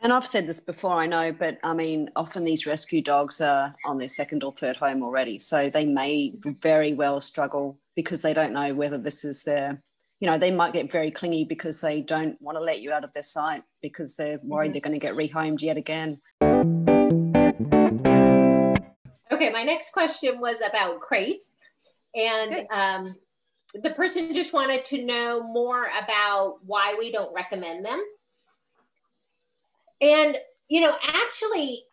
And 0.02 0.14
I've 0.14 0.26
said 0.26 0.46
this 0.46 0.60
before, 0.60 0.94
I 0.94 1.06
know, 1.06 1.30
but 1.30 1.58
I 1.62 1.74
mean, 1.74 2.10
often 2.16 2.44
these 2.44 2.66
rescue 2.66 3.02
dogs 3.02 3.38
are 3.42 3.74
on 3.84 3.98
their 3.98 4.08
second 4.08 4.42
or 4.42 4.52
third 4.52 4.76
home 4.76 5.02
already. 5.02 5.38
So 5.38 5.68
they 5.68 5.84
may 5.84 6.32
very 6.42 6.94
well 6.94 7.20
struggle 7.20 7.78
because 7.94 8.22
they 8.22 8.32
don't 8.32 8.54
know 8.54 8.72
whether 8.72 8.96
this 8.96 9.26
is 9.26 9.44
their, 9.44 9.82
you 10.18 10.26
know, 10.26 10.38
they 10.38 10.50
might 10.50 10.72
get 10.72 10.90
very 10.90 11.10
clingy 11.10 11.44
because 11.44 11.82
they 11.82 12.00
don't 12.00 12.40
want 12.40 12.56
to 12.56 12.64
let 12.64 12.80
you 12.80 12.92
out 12.92 13.04
of 13.04 13.12
their 13.12 13.22
sight 13.22 13.62
because 13.82 14.16
they're 14.16 14.40
worried 14.42 14.68
mm-hmm. 14.68 14.72
they're 14.72 14.80
going 14.80 14.98
to 14.98 15.06
get 15.06 15.14
rehomed 15.14 15.60
yet 15.60 15.76
again. 15.76 16.18
Okay, 19.30 19.50
my 19.50 19.64
next 19.64 19.92
question 19.92 20.40
was 20.40 20.62
about 20.66 21.00
crates. 21.00 21.58
And 22.14 22.66
um, 22.70 23.16
the 23.74 23.90
person 23.90 24.32
just 24.32 24.54
wanted 24.54 24.86
to 24.86 25.04
know 25.04 25.42
more 25.42 25.90
about 26.02 26.60
why 26.64 26.96
we 26.98 27.12
don't 27.12 27.34
recommend 27.34 27.84
them. 27.84 28.02
And, 30.00 30.36
you 30.68 30.80
know, 30.80 30.94
actually, 31.02 31.84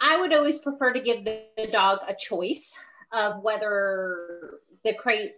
I 0.00 0.20
would 0.20 0.32
always 0.32 0.58
prefer 0.58 0.92
to 0.92 1.00
give 1.00 1.24
the, 1.24 1.42
the 1.56 1.66
dog 1.66 2.00
a 2.06 2.14
choice 2.14 2.76
of 3.12 3.42
whether 3.42 4.60
the 4.84 4.94
crate 4.94 5.32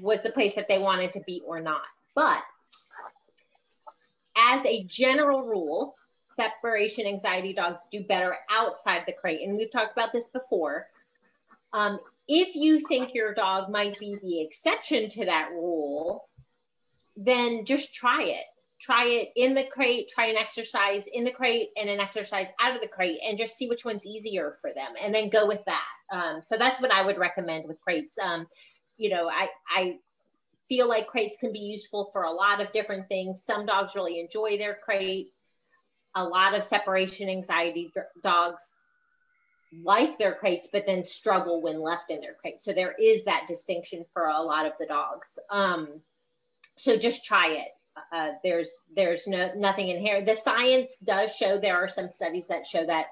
was 0.00 0.22
the 0.22 0.30
place 0.30 0.54
that 0.54 0.68
they 0.68 0.78
wanted 0.78 1.12
to 1.14 1.20
be 1.26 1.42
or 1.46 1.60
not. 1.60 1.82
But 2.14 2.42
as 4.36 4.64
a 4.64 4.84
general 4.84 5.46
rule, 5.46 5.92
separation 6.36 7.06
anxiety 7.06 7.52
dogs 7.52 7.88
do 7.90 8.02
better 8.04 8.36
outside 8.50 9.02
the 9.06 9.12
crate. 9.12 9.40
And 9.46 9.56
we've 9.56 9.70
talked 9.70 9.92
about 9.92 10.12
this 10.12 10.28
before. 10.28 10.86
Um, 11.72 11.98
if 12.28 12.54
you 12.54 12.80
think 12.80 13.14
your 13.14 13.34
dog 13.34 13.70
might 13.70 13.98
be 13.98 14.16
the 14.22 14.40
exception 14.42 15.08
to 15.10 15.26
that 15.26 15.50
rule, 15.52 16.28
then 17.16 17.64
just 17.64 17.94
try 17.94 18.22
it. 18.22 18.44
Try 18.78 19.06
it 19.06 19.32
in 19.36 19.54
the 19.54 19.64
crate, 19.64 20.08
try 20.08 20.26
an 20.26 20.36
exercise 20.36 21.06
in 21.06 21.24
the 21.24 21.30
crate 21.30 21.70
and 21.76 21.88
an 21.88 21.98
exercise 21.98 22.52
out 22.60 22.74
of 22.74 22.80
the 22.80 22.88
crate, 22.88 23.20
and 23.26 23.38
just 23.38 23.56
see 23.56 23.68
which 23.68 23.84
one's 23.84 24.06
easier 24.06 24.52
for 24.60 24.72
them, 24.72 24.92
and 25.00 25.14
then 25.14 25.30
go 25.30 25.46
with 25.46 25.64
that. 25.64 25.86
Um, 26.12 26.42
so 26.42 26.56
that's 26.58 26.80
what 26.80 26.92
I 26.92 27.04
would 27.04 27.18
recommend 27.18 27.66
with 27.66 27.80
crates. 27.80 28.18
Um, 28.18 28.46
you 28.98 29.08
know, 29.10 29.28
I, 29.28 29.48
I 29.68 29.98
feel 30.68 30.88
like 30.88 31.06
crates 31.06 31.38
can 31.38 31.52
be 31.52 31.60
useful 31.60 32.10
for 32.12 32.24
a 32.24 32.32
lot 32.32 32.60
of 32.60 32.72
different 32.72 33.08
things. 33.08 33.42
Some 33.42 33.66
dogs 33.66 33.94
really 33.94 34.20
enjoy 34.20 34.58
their 34.58 34.74
crates 34.74 35.46
a 36.16 36.24
lot 36.24 36.54
of 36.54 36.64
separation 36.64 37.28
anxiety 37.28 37.92
dogs 38.22 38.80
like 39.84 40.16
their 40.16 40.34
crates, 40.34 40.68
but 40.72 40.86
then 40.86 41.04
struggle 41.04 41.60
when 41.60 41.80
left 41.80 42.10
in 42.10 42.22
their 42.22 42.32
crates. 42.32 42.64
So 42.64 42.72
there 42.72 42.94
is 42.98 43.24
that 43.24 43.44
distinction 43.46 44.06
for 44.14 44.26
a 44.26 44.40
lot 44.40 44.64
of 44.64 44.72
the 44.80 44.86
dogs. 44.86 45.38
Um, 45.50 45.88
so 46.76 46.96
just 46.96 47.24
try 47.24 47.48
it. 47.48 47.68
Uh, 48.12 48.32
there's 48.42 48.86
there's 48.94 49.26
no 49.26 49.52
nothing 49.56 49.88
in 49.88 50.00
here. 50.00 50.22
The 50.22 50.34
science 50.34 51.00
does 51.00 51.34
show 51.34 51.58
there 51.58 51.76
are 51.76 51.88
some 51.88 52.10
studies 52.10 52.48
that 52.48 52.66
show 52.66 52.84
that 52.84 53.06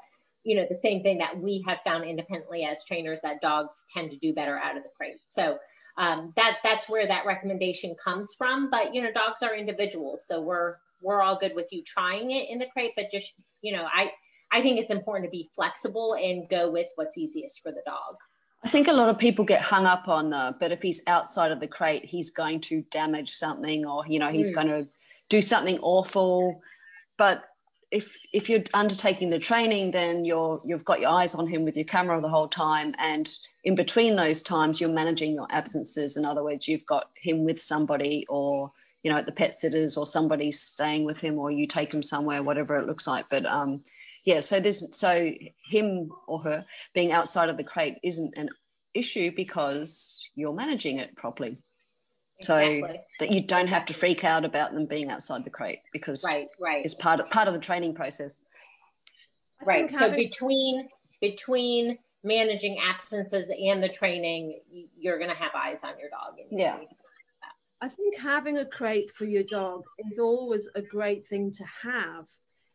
you 0.45 0.57
know 0.57 0.67
the 0.69 0.75
same 0.75 1.03
thing 1.03 1.19
that 1.19 1.38
we 1.38 1.64
have 1.67 1.81
found 1.83 2.05
independently 2.05 2.64
as 2.64 2.85
trainers 2.85 3.23
that 3.23 3.41
dogs 3.41 3.87
tend 3.93 4.11
to 4.11 4.19
do 4.19 4.35
better 4.35 4.59
out 4.59 4.76
of 4.76 4.83
the 4.83 4.91
crate. 4.97 5.21
So 5.25 5.59
um, 5.97 6.33
that 6.37 6.59
that's 6.62 6.88
where 6.88 7.07
that 7.07 7.26
recommendation 7.26 7.97
comes 8.03 8.35
from. 8.37 8.71
But 8.71 8.95
you 8.95 9.03
know 9.03 9.12
dogs 9.12 9.43
are 9.43 9.55
individuals, 9.55 10.26
so 10.26 10.43
we're 10.43 10.76
we're 11.03 11.23
all 11.23 11.38
good 11.38 11.55
with 11.55 11.73
you 11.73 11.83
trying 11.83 12.31
it 12.31 12.49
in 12.50 12.59
the 12.59 12.69
crate. 12.73 12.93
But 12.97 13.11
just 13.11 13.35
you 13.62 13.73
know 13.73 13.87
I 13.93 14.11
I 14.53 14.62
think 14.62 14.79
it's 14.79 14.91
important 14.91 15.26
to 15.26 15.31
be 15.31 15.50
flexible 15.55 16.14
and 16.14 16.49
go 16.49 16.71
with 16.71 16.88
what's 16.97 17.19
easiest 17.19 17.61
for 17.61 17.73
the 17.73 17.83
dog. 17.87 18.17
I 18.64 18.68
think 18.68 18.88
a 18.88 18.92
lot 18.92 19.11
of 19.11 19.18
people 19.18 19.44
get 19.44 19.61
hung 19.61 19.85
up 19.85 20.09
on 20.09 20.30
the, 20.30 20.56
but 20.59 20.73
if 20.73 20.80
he's 20.80 21.02
outside 21.06 21.52
of 21.52 21.61
the 21.61 21.68
crate, 21.68 22.06
he's 22.06 22.30
going 22.30 22.61
to 22.62 22.83
damage 22.90 23.30
something 23.30 23.85
or, 23.85 24.04
you 24.06 24.18
know, 24.18 24.30
he's 24.30 24.50
mm. 24.50 24.54
going 24.54 24.68
to 24.68 24.87
do 25.28 25.42
something 25.42 25.78
awful. 25.83 26.62
But 27.18 27.44
if 27.90 28.18
if 28.33 28.49
you're 28.49 28.64
undertaking 28.73 29.30
the 29.30 29.38
training, 29.38 29.92
then 29.92 30.25
you're 30.25 30.61
you've 30.64 30.85
got 30.85 31.00
your 31.00 31.11
eyes 31.11 31.35
on 31.35 31.47
him 31.47 31.62
with 31.62 31.76
your 31.76 31.85
camera 31.85 32.21
the 32.21 32.28
whole 32.28 32.49
time, 32.49 32.92
and 32.99 33.33
in 33.62 33.76
between 33.76 34.16
those 34.16 34.42
times, 34.42 34.80
you're 34.80 34.90
managing 34.90 35.33
your 35.33 35.47
absences. 35.50 36.16
In 36.16 36.25
other 36.25 36.42
words, 36.42 36.66
you've 36.66 36.87
got 36.87 37.11
him 37.16 37.44
with 37.44 37.62
somebody, 37.62 38.26
or 38.28 38.73
you 39.04 39.12
know, 39.12 39.18
at 39.18 39.26
the 39.26 39.33
pet 39.33 39.54
sitters, 39.54 39.97
or 39.97 40.06
somebody's 40.06 40.59
staying 40.59 41.04
with 41.04 41.21
him, 41.21 41.38
or 41.38 41.52
you 41.52 41.68
take 41.68 41.94
him 41.94 42.02
somewhere, 42.02 42.42
whatever 42.42 42.76
it 42.76 42.87
looks 42.87 43.06
like. 43.06 43.26
But 43.30 43.47
um, 43.47 43.85
yeah, 44.25 44.40
so 44.40 44.61
there's 44.61 44.97
so 44.97 45.33
him 45.64 46.11
or 46.26 46.40
her 46.40 46.64
being 46.95 47.12
outside 47.12 47.49
of 47.49 47.57
the 47.57 47.64
crate 47.64 47.99
isn't 48.02 48.37
an 48.37 48.49
issue 48.95 49.33
because 49.35 50.28
you're 50.35 50.54
managing 50.54 50.99
it 50.99 51.16
properly. 51.16 51.59
Exactly. 52.40 52.81
So 52.81 52.97
that 53.21 53.33
you 53.33 53.40
don't 53.43 53.69
have 53.69 53.87
to 53.87 53.95
freak 53.95 54.25
out 54.25 54.45
about 54.45 54.73
them 54.73 54.87
being 54.87 55.11
outside 55.11 55.45
the 55.45 55.50
crate 55.50 55.78
because 55.93 56.25
right, 56.25 56.49
right. 56.61 56.85
it's 56.85 56.95
part 56.95 57.21
of 57.21 57.31
part 57.31 57.47
of 57.47 57.54
the 57.54 57.61
training 57.61 57.95
process. 57.95 58.43
Right. 59.64 59.90
So 59.90 60.11
having- 60.11 60.16
between 60.16 60.88
between 61.21 61.99
managing 62.25 62.78
absences 62.78 63.50
and 63.50 63.83
the 63.83 63.88
training, 63.88 64.61
you're 64.99 65.19
going 65.19 65.31
to 65.31 65.37
have 65.37 65.52
eyes 65.54 65.85
on 65.85 65.99
your 65.99 66.09
dog. 66.09 66.35
yeah. 66.50 66.78
I 67.81 67.88
think 67.88 68.16
having 68.16 68.57
a 68.57 68.64
crate 68.64 69.11
for 69.11 69.26
your 69.26 69.43
dog 69.43 69.83
is 69.99 70.19
always 70.19 70.69
a 70.75 70.81
great 70.81 71.26
thing 71.26 71.52
to 71.52 71.64
have, 71.83 72.25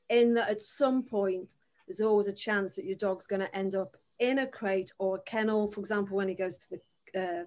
in 0.09 0.33
that 0.35 0.49
at 0.49 0.61
some 0.61 1.03
point 1.03 1.55
there's 1.87 2.01
always 2.01 2.27
a 2.27 2.33
chance 2.33 2.75
that 2.75 2.85
your 2.85 2.95
dog's 2.97 3.27
going 3.27 3.39
to 3.39 3.55
end 3.55 3.75
up 3.75 3.97
in 4.19 4.39
a 4.39 4.47
crate 4.47 4.93
or 4.99 5.15
a 5.15 5.21
kennel. 5.21 5.71
For 5.71 5.79
example, 5.79 6.17
when 6.17 6.27
he 6.27 6.35
goes 6.35 6.57
to 6.59 6.79
the 7.13 7.19
uh, 7.19 7.43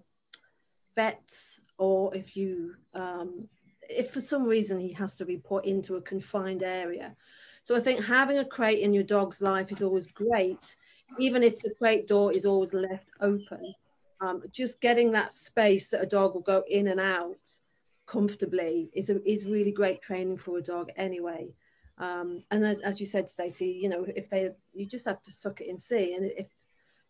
vets 0.97 1.61
or 1.79 2.15
if 2.15 2.37
you 2.37 2.75
um, 2.95 3.49
if 3.89 4.11
for 4.11 4.21
some 4.21 4.45
reason 4.45 4.81
he 4.81 4.93
has 4.93 5.17
to 5.17 5.25
be 5.25 5.37
put 5.37 5.65
into 5.65 5.97
a 5.97 6.03
confined 6.03 6.63
area. 6.63 7.17
So 7.63 7.77
i 7.77 7.81
think 7.81 8.05
having 8.05 8.39
a 8.39 8.45
crate 8.45 8.81
in 8.81 8.93
your 8.93 9.05
dog's 9.05 9.41
life 9.41 9.71
is 9.71 9.83
always 9.83 10.11
great 10.11 10.77
even 11.19 11.43
if 11.43 11.61
the 11.61 11.71
crate 11.71 12.09
door 12.09 12.33
is 12.33 12.47
always 12.47 12.73
left 12.75 13.07
open. 13.21 13.75
Um, 14.21 14.43
just 14.51 14.81
getting 14.81 15.13
that 15.13 15.33
space 15.33 15.91
that 15.91 16.03
a 16.03 16.07
dog 16.07 16.35
will 16.35 16.43
go 16.43 16.63
in 16.69 16.89
and 16.89 17.01
out 17.01 17.61
comfortably 18.07 18.89
is, 18.95 19.11
a, 19.11 19.23
is 19.29 19.51
really 19.51 19.73
great 19.73 20.01
training 20.01 20.39
for 20.39 20.59
a 20.59 20.63
dog 20.63 20.91
anyway 20.97 21.53
um, 21.99 22.43
and 22.51 22.65
as, 22.65 22.81
as 22.81 23.01
you 23.01 23.07
said 23.07 23.29
Stacey, 23.29 23.79
you 23.83 23.89
know 23.89 24.07
if 24.17 24.29
they 24.29 24.51
you 24.73 24.87
just 24.87 25.07
have 25.07 25.23
to 25.23 25.33
suck 25.33 25.61
it 25.61 25.69
and 25.69 25.81
see 25.81 26.15
and 26.15 26.31
if 26.37 26.49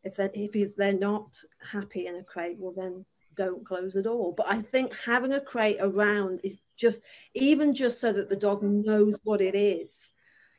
if, 0.05 0.17
they, 0.17 0.29
if 0.35 0.53
he's, 0.53 0.75
they're 0.75 0.93
not 0.93 1.37
happy 1.71 2.09
in 2.09 2.17
a 2.17 2.25
crate 2.25 2.57
well 2.59 2.75
then 2.77 3.05
don't 3.35 3.65
close 3.65 3.95
the 3.95 4.03
door. 4.03 4.35
But 4.35 4.47
I 4.49 4.61
think 4.61 4.93
having 5.05 5.33
a 5.33 5.41
crate 5.41 5.79
around 5.81 6.41
is 6.43 6.59
just 6.77 7.03
even 7.35 7.75
just 7.75 8.01
so 8.01 8.13
that 8.13 8.29
the 8.29 8.37
dog 8.37 8.63
knows 8.63 9.19
what 9.25 9.41
it 9.41 9.55
is, 9.55 10.11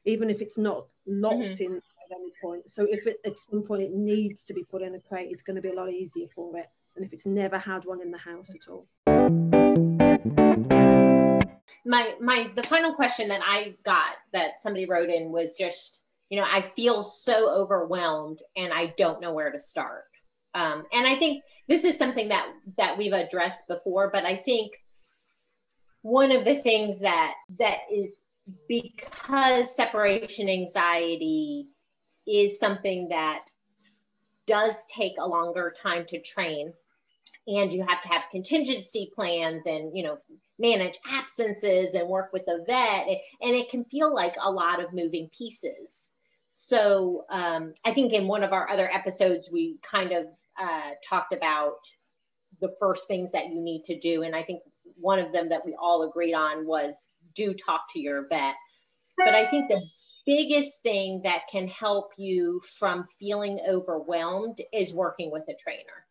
even 0.05 0.29
if 0.29 0.41
it's 0.41 0.57
not 0.57 0.87
locked 1.05 1.37
mm-hmm. 1.37 1.63
in 1.63 1.77
at 1.77 2.15
any 2.15 2.31
point. 2.41 2.69
So 2.69 2.87
if 2.89 3.07
it, 3.07 3.17
at 3.25 3.39
some 3.39 3.63
point 3.63 3.83
it 3.83 3.93
needs 3.93 4.43
to 4.45 4.53
be 4.53 4.63
put 4.63 4.81
in 4.81 4.95
a 4.95 4.99
crate, 4.99 5.31
it's 5.31 5.43
going 5.43 5.55
to 5.55 5.61
be 5.61 5.69
a 5.69 5.75
lot 5.75 5.91
easier 5.91 6.27
for 6.33 6.57
it 6.57 6.67
than 6.95 7.03
if 7.03 7.13
it's 7.13 7.25
never 7.25 7.57
had 7.57 7.85
one 7.85 8.01
in 8.01 8.11
the 8.11 8.17
house 8.17 8.53
at 8.53 8.69
all. 8.69 8.87
My 11.85 12.15
my 12.19 12.49
the 12.55 12.63
final 12.63 12.93
question 12.93 13.29
that 13.29 13.41
I 13.43 13.75
got 13.83 14.15
that 14.31 14.61
somebody 14.61 14.85
wrote 14.85 15.09
in 15.09 15.31
was 15.31 15.57
just 15.57 16.01
you 16.29 16.39
know 16.39 16.47
I 16.49 16.61
feel 16.61 17.03
so 17.03 17.51
overwhelmed 17.51 18.39
and 18.55 18.71
I 18.71 18.93
don't 18.97 19.21
know 19.21 19.33
where 19.33 19.51
to 19.51 19.59
start. 19.59 20.03
Um, 20.55 20.85
and 20.93 21.07
I 21.07 21.15
think 21.15 21.43
this 21.67 21.83
is 21.83 21.97
something 21.97 22.29
that 22.29 22.47
that 22.77 22.97
we've 22.97 23.13
addressed 23.13 23.67
before, 23.67 24.09
but 24.11 24.25
I 24.25 24.35
think 24.35 24.73
one 26.01 26.31
of 26.31 26.45
the 26.45 26.55
things 26.55 26.99
that 27.01 27.33
that 27.59 27.79
is 27.91 28.21
because 28.67 29.75
separation 29.75 30.49
anxiety 30.49 31.67
is 32.27 32.59
something 32.59 33.09
that 33.09 33.45
does 34.45 34.85
take 34.87 35.13
a 35.19 35.27
longer 35.27 35.73
time 35.81 36.05
to 36.07 36.21
train 36.21 36.73
and 37.47 37.73
you 37.73 37.85
have 37.85 38.01
to 38.01 38.09
have 38.09 38.23
contingency 38.31 39.11
plans 39.13 39.65
and 39.65 39.95
you 39.95 40.03
know 40.03 40.17
manage 40.59 40.97
absences 41.19 41.95
and 41.95 42.07
work 42.07 42.31
with 42.31 42.45
the 42.45 42.63
vet 42.67 43.07
and 43.41 43.55
it 43.55 43.69
can 43.69 43.83
feel 43.85 44.13
like 44.13 44.35
a 44.41 44.51
lot 44.51 44.83
of 44.83 44.93
moving 44.93 45.29
pieces 45.37 46.13
so 46.53 47.25
um, 47.29 47.73
i 47.85 47.91
think 47.91 48.13
in 48.13 48.27
one 48.27 48.43
of 48.43 48.53
our 48.53 48.69
other 48.69 48.89
episodes 48.91 49.49
we 49.51 49.77
kind 49.81 50.11
of 50.11 50.27
uh, 50.59 50.91
talked 51.09 51.33
about 51.33 51.77
the 52.61 52.73
first 52.79 53.07
things 53.07 53.31
that 53.31 53.49
you 53.49 53.61
need 53.61 53.83
to 53.85 53.99
do. 53.99 54.23
And 54.23 54.35
I 54.35 54.41
think 54.43 54.61
one 54.97 55.19
of 55.19 55.31
them 55.31 55.49
that 55.49 55.65
we 55.65 55.75
all 55.79 56.07
agreed 56.09 56.33
on 56.33 56.65
was 56.65 57.11
do 57.35 57.53
talk 57.53 57.85
to 57.93 57.99
your 57.99 58.27
vet. 58.27 58.55
But 59.17 59.35
I 59.35 59.45
think 59.45 59.69
the 59.69 59.81
biggest 60.25 60.81
thing 60.81 61.21
that 61.23 61.47
can 61.51 61.67
help 61.67 62.11
you 62.17 62.61
from 62.79 63.07
feeling 63.19 63.59
overwhelmed 63.67 64.59
is 64.71 64.93
working 64.93 65.31
with 65.31 65.43
a 65.49 65.55
trainer 65.55 66.02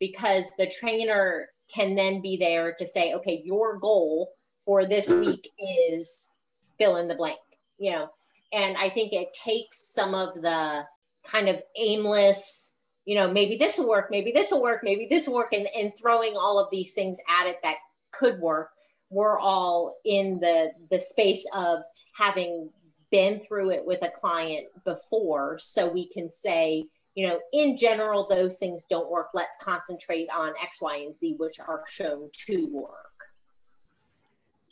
because 0.00 0.50
the 0.58 0.66
trainer 0.66 1.48
can 1.72 1.94
then 1.94 2.20
be 2.20 2.36
there 2.36 2.74
to 2.74 2.86
say, 2.86 3.14
okay, 3.14 3.42
your 3.44 3.78
goal 3.78 4.32
for 4.64 4.86
this 4.86 5.08
mm-hmm. 5.08 5.26
week 5.26 5.48
is 5.58 6.34
fill 6.78 6.96
in 6.96 7.06
the 7.06 7.14
blank, 7.14 7.38
you 7.78 7.92
know. 7.92 8.08
And 8.52 8.76
I 8.76 8.88
think 8.88 9.12
it 9.12 9.28
takes 9.32 9.76
some 9.78 10.14
of 10.14 10.34
the 10.34 10.84
kind 11.24 11.48
of 11.48 11.62
aimless 11.76 12.70
you 13.04 13.16
know, 13.16 13.28
maybe 13.28 13.56
this 13.56 13.78
will 13.78 13.88
work, 13.88 14.08
maybe 14.10 14.32
this 14.32 14.50
will 14.50 14.62
work, 14.62 14.82
maybe 14.84 15.06
this 15.10 15.26
will 15.26 15.34
work, 15.34 15.52
and, 15.52 15.66
and 15.76 15.92
throwing 15.96 16.34
all 16.36 16.58
of 16.58 16.70
these 16.70 16.92
things 16.92 17.18
at 17.40 17.48
it 17.48 17.56
that 17.62 17.76
could 18.12 18.38
work. 18.38 18.70
We're 19.10 19.38
all 19.38 19.96
in 20.04 20.38
the 20.38 20.70
the 20.90 20.98
space 20.98 21.44
of 21.54 21.80
having 22.16 22.70
been 23.10 23.40
through 23.40 23.70
it 23.70 23.84
with 23.84 24.04
a 24.04 24.10
client 24.10 24.68
before, 24.84 25.58
so 25.58 25.88
we 25.88 26.06
can 26.06 26.28
say, 26.28 26.84
you 27.20 27.28
know, 27.28 27.38
in 27.52 27.76
general, 27.76 28.26
those 28.26 28.56
things 28.56 28.86
don't 28.88 29.10
work. 29.10 29.28
Let's 29.34 29.62
concentrate 29.62 30.30
on 30.34 30.54
X, 30.62 30.80
Y, 30.80 30.96
and 31.04 31.18
Z, 31.18 31.34
which 31.36 31.60
are 31.60 31.82
shown 31.86 32.30
to 32.46 32.66
work. 32.72 32.94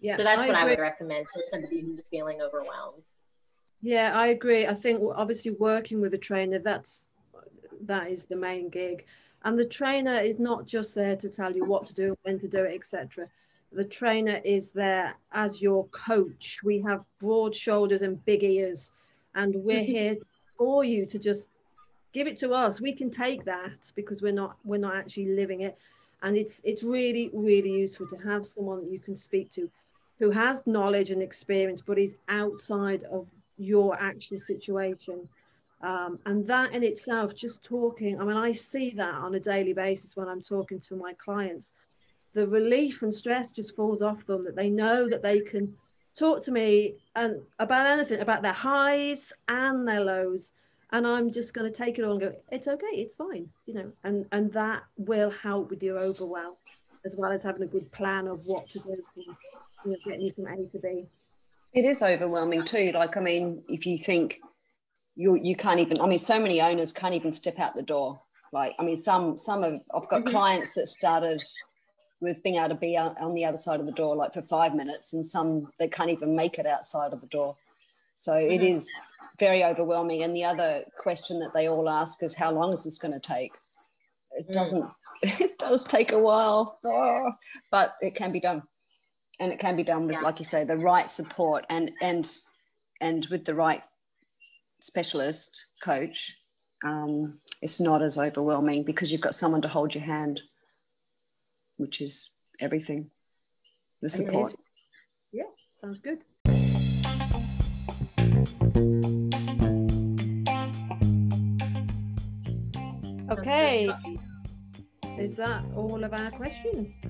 Yeah, 0.01 0.17
so 0.17 0.23
that's 0.25 0.41
I 0.41 0.47
what 0.47 0.57
agree. 0.57 0.61
I 0.63 0.65
would 0.65 0.79
recommend 0.79 1.27
for 1.35 1.43
somebody 1.45 1.83
who's 1.83 2.09
feeling 2.09 2.41
overwhelmed. 2.41 3.03
Yeah, 3.83 4.13
I 4.15 4.29
agree. 4.29 4.67
I 4.67 4.73
think 4.73 5.03
obviously 5.15 5.57
working 5.61 6.01
with 6.01 6.15
a 6.15 6.19
trainer, 6.19 6.59
that's 6.59 7.07
that 7.83 8.11
is 8.11 8.25
the 8.25 8.37
main 8.37 8.71
gig. 8.71 9.05
And 9.45 9.59
the 9.59 9.67
trainer 9.67 10.19
is 10.19 10.39
not 10.39 10.65
just 10.65 10.95
there 10.95 11.17
to 11.17 11.29
tell 11.29 11.55
you 11.55 11.67
what 11.67 11.85
to 11.89 11.95
do, 11.95 12.17
when 12.23 12.39
to 12.39 12.49
do 12.49 12.65
it, 12.65 12.75
etc. 12.75 13.29
The 13.73 13.85
trainer 13.85 14.41
is 14.43 14.71
there 14.71 15.17
as 15.33 15.61
your 15.61 15.87
coach. 15.89 16.61
We 16.65 16.81
have 16.81 17.05
broad 17.21 17.55
shoulders 17.55 18.01
and 18.01 18.25
big 18.25 18.43
ears, 18.43 18.91
and 19.35 19.55
we're 19.55 19.85
here 19.97 20.17
for 20.57 20.83
you 20.83 21.05
to 21.05 21.19
just 21.19 21.51
give 22.19 22.27
it 22.27 22.39
to 22.39 22.53
us. 22.53 22.81
We 22.81 22.93
can 22.93 23.11
take 23.11 23.45
that 23.45 23.81
because 23.95 24.23
we're 24.23 24.41
not 24.43 24.57
we're 24.65 24.87
not 24.89 24.97
actually 24.97 25.29
living 25.43 25.61
it, 25.69 25.77
and 26.23 26.37
it's 26.37 26.61
it's 26.65 26.83
really 26.83 27.31
really 27.33 27.73
useful 27.85 28.07
to 28.09 28.17
have 28.31 28.47
someone 28.47 28.81
that 28.83 28.93
you 28.95 28.99
can 28.99 29.17
speak 29.17 29.51
to, 29.53 29.71
who 30.19 30.31
has 30.31 30.67
knowledge 30.67 31.11
and 31.11 31.23
experience, 31.23 31.81
but 31.81 31.99
is 31.99 32.17
outside 32.29 33.03
of 33.05 33.27
your 33.57 33.91
actual 34.01 34.41
situation 34.41 35.29
um, 35.81 36.19
and 36.27 36.47
that 36.47 36.73
in 36.75 36.83
itself, 36.83 37.35
just 37.35 37.63
talking, 37.63 38.21
I 38.21 38.25
mean, 38.25 38.37
I 38.37 38.53
see 38.53 38.91
that 38.91 39.15
on 39.15 39.35
a 39.35 39.41
daily 39.41 39.73
basis 39.73 40.17
when 40.17 40.29
I'm 40.29 40.43
talking 40.43 40.81
to 40.81 40.97
my 40.97 41.13
clients. 41.15 41.75
The 42.35 42.47
relief 42.49 43.03
and 43.03 43.15
stress 43.15 43.53
just 43.53 43.77
falls 43.77 44.03
off 44.03 44.27
them 44.27 44.45
that 44.45 44.57
they 44.57 44.71
know 44.71 45.09
that 45.09 45.23
they 45.23 45.41
can 45.41 45.75
talk 46.17 46.43
to 46.43 46.53
me 46.53 46.97
and 47.15 47.41
about 47.61 47.87
anything, 47.87 48.21
about 48.21 48.43
their 48.43 48.53
highs 48.53 49.33
and 49.47 49.87
their 49.87 50.01
lows. 50.01 50.53
And 50.93 51.07
I'm 51.07 51.31
just 51.31 51.53
going 51.53 51.71
to 51.71 51.77
take 51.77 51.99
it 51.99 52.05
all 52.05 52.13
and 52.13 52.21
go, 52.21 52.35
it's 52.51 52.67
okay, 52.67 52.87
it's 52.93 53.15
fine, 53.15 53.49
you 53.67 53.75
know, 53.75 53.93
and, 54.05 54.27
and 54.33 54.51
that 54.55 54.85
will 54.97 55.31
help 55.31 55.69
with 55.69 55.83
your 55.83 55.99
overwhelm 55.99 56.55
as 57.05 57.15
well 57.17 57.31
as 57.31 57.43
having 57.43 57.63
a 57.63 57.67
good 57.67 57.91
plan 57.93 58.27
of 58.27 58.39
what 58.47 58.67
to 58.69 58.79
do 58.79 58.95
for 59.15 59.21
you 59.21 59.93
know, 59.93 59.97
getting 60.05 60.23
you 60.23 60.33
from 60.33 60.47
A 60.47 60.57
to 60.69 60.79
B. 60.79 61.07
It 61.75 61.85
is 61.85 62.03
overwhelming 62.03 62.65
too. 62.65 62.93
Like, 62.93 63.17
I 63.17 63.21
mean, 63.21 63.63
if 63.69 63.87
you 63.87 63.99
think, 63.99 64.41
you 65.19 65.35
you 65.43 65.57
can't 65.57 65.81
even 65.81 66.01
i 66.01 66.07
mean 66.07 66.19
so 66.19 66.41
many 66.41 66.63
owners 66.63 66.93
can't 66.93 67.15
even 67.15 67.33
step 67.33 67.59
out 67.59 67.75
the 67.75 67.83
door 67.83 68.19
like 68.53 68.75
i 68.79 68.85
mean 68.85 68.97
some 68.97 69.37
some 69.37 69.65
of 69.65 69.75
i've 69.95 70.09
got 70.09 70.23
mm-hmm. 70.23 70.31
clients 70.31 70.75
that 70.75 70.87
started 70.87 71.43
with 72.21 72.43
being 72.43 72.57
able 72.57 72.69
to 72.69 72.75
be 72.75 72.97
on 72.97 73.35
the 73.35 73.45
other 73.45 73.57
side 73.57 73.81
of 73.81 73.87
the 73.87 73.93
door 73.93 74.17
like 74.17 74.33
for 74.33 74.43
five 74.43 74.75
minutes 74.75 75.13
and 75.13 75.27
some 75.27 75.71
they 75.79 75.89
can't 75.89 76.11
even 76.11 76.35
make 76.35 76.59
it 76.59 76.67
outside 76.67 77.13
of 77.13 77.21
the 77.21 77.27
door 77.27 77.57
so 78.15 78.33
mm-hmm. 78.33 78.53
it 78.53 78.63
is 78.63 78.89
very 79.39 79.65
overwhelming 79.65 80.23
and 80.23 80.35
the 80.35 80.45
other 80.45 80.85
question 80.99 81.39
that 81.41 81.53
they 81.55 81.69
all 81.69 81.89
ask 81.89 82.23
is 82.23 82.35
how 82.35 82.51
long 82.51 82.73
is 82.73 82.85
this 82.85 82.99
going 82.99 83.13
to 83.13 83.21
take 83.21 83.53
it 84.33 84.49
mm. 84.49 84.53
doesn't 84.53 84.91
it 85.23 85.59
does 85.59 85.85
take 85.85 86.13
a 86.13 86.19
while 86.19 86.79
oh, 86.87 87.33
but 87.71 87.95
it 88.01 88.15
can 88.15 88.33
be 88.33 88.41
done 88.41 88.63
and 89.41 89.53
it 89.53 89.59
can 89.59 89.77
be 89.77 89.85
done 89.85 90.07
with 90.07 90.17
yeah. 90.17 90.21
like 90.21 90.39
you 90.39 90.45
say 90.45 90.65
the 90.65 90.77
right 90.77 91.09
support 91.09 91.65
and 91.71 91.91
and 92.01 92.29
and 93.01 93.27
with 93.31 93.45
the 93.45 93.55
right 93.55 93.83
specialist 94.81 95.73
coach 95.83 96.35
um, 96.85 97.41
it's 97.61 97.81
not 97.81 98.03
as 98.03 98.19
overwhelming 98.19 98.85
because 98.85 99.11
you've 99.11 99.21
got 99.21 99.35
someone 99.35 99.63
to 99.63 99.69
hold 99.69 99.95
your 99.95 100.05
hand 100.05 100.41
which 101.79 102.01
is 102.01 102.35
everything. 102.61 103.11
The 104.03 104.09
support. 104.09 104.55
Yeah, 105.33 105.45
sounds 105.57 106.01
good. 106.01 106.25
Okay. 113.39 113.91
Is 115.19 115.37
that 115.37 115.65
all 115.75 116.05
of 116.05 116.13
our 116.13 116.31
questions? 116.31 117.01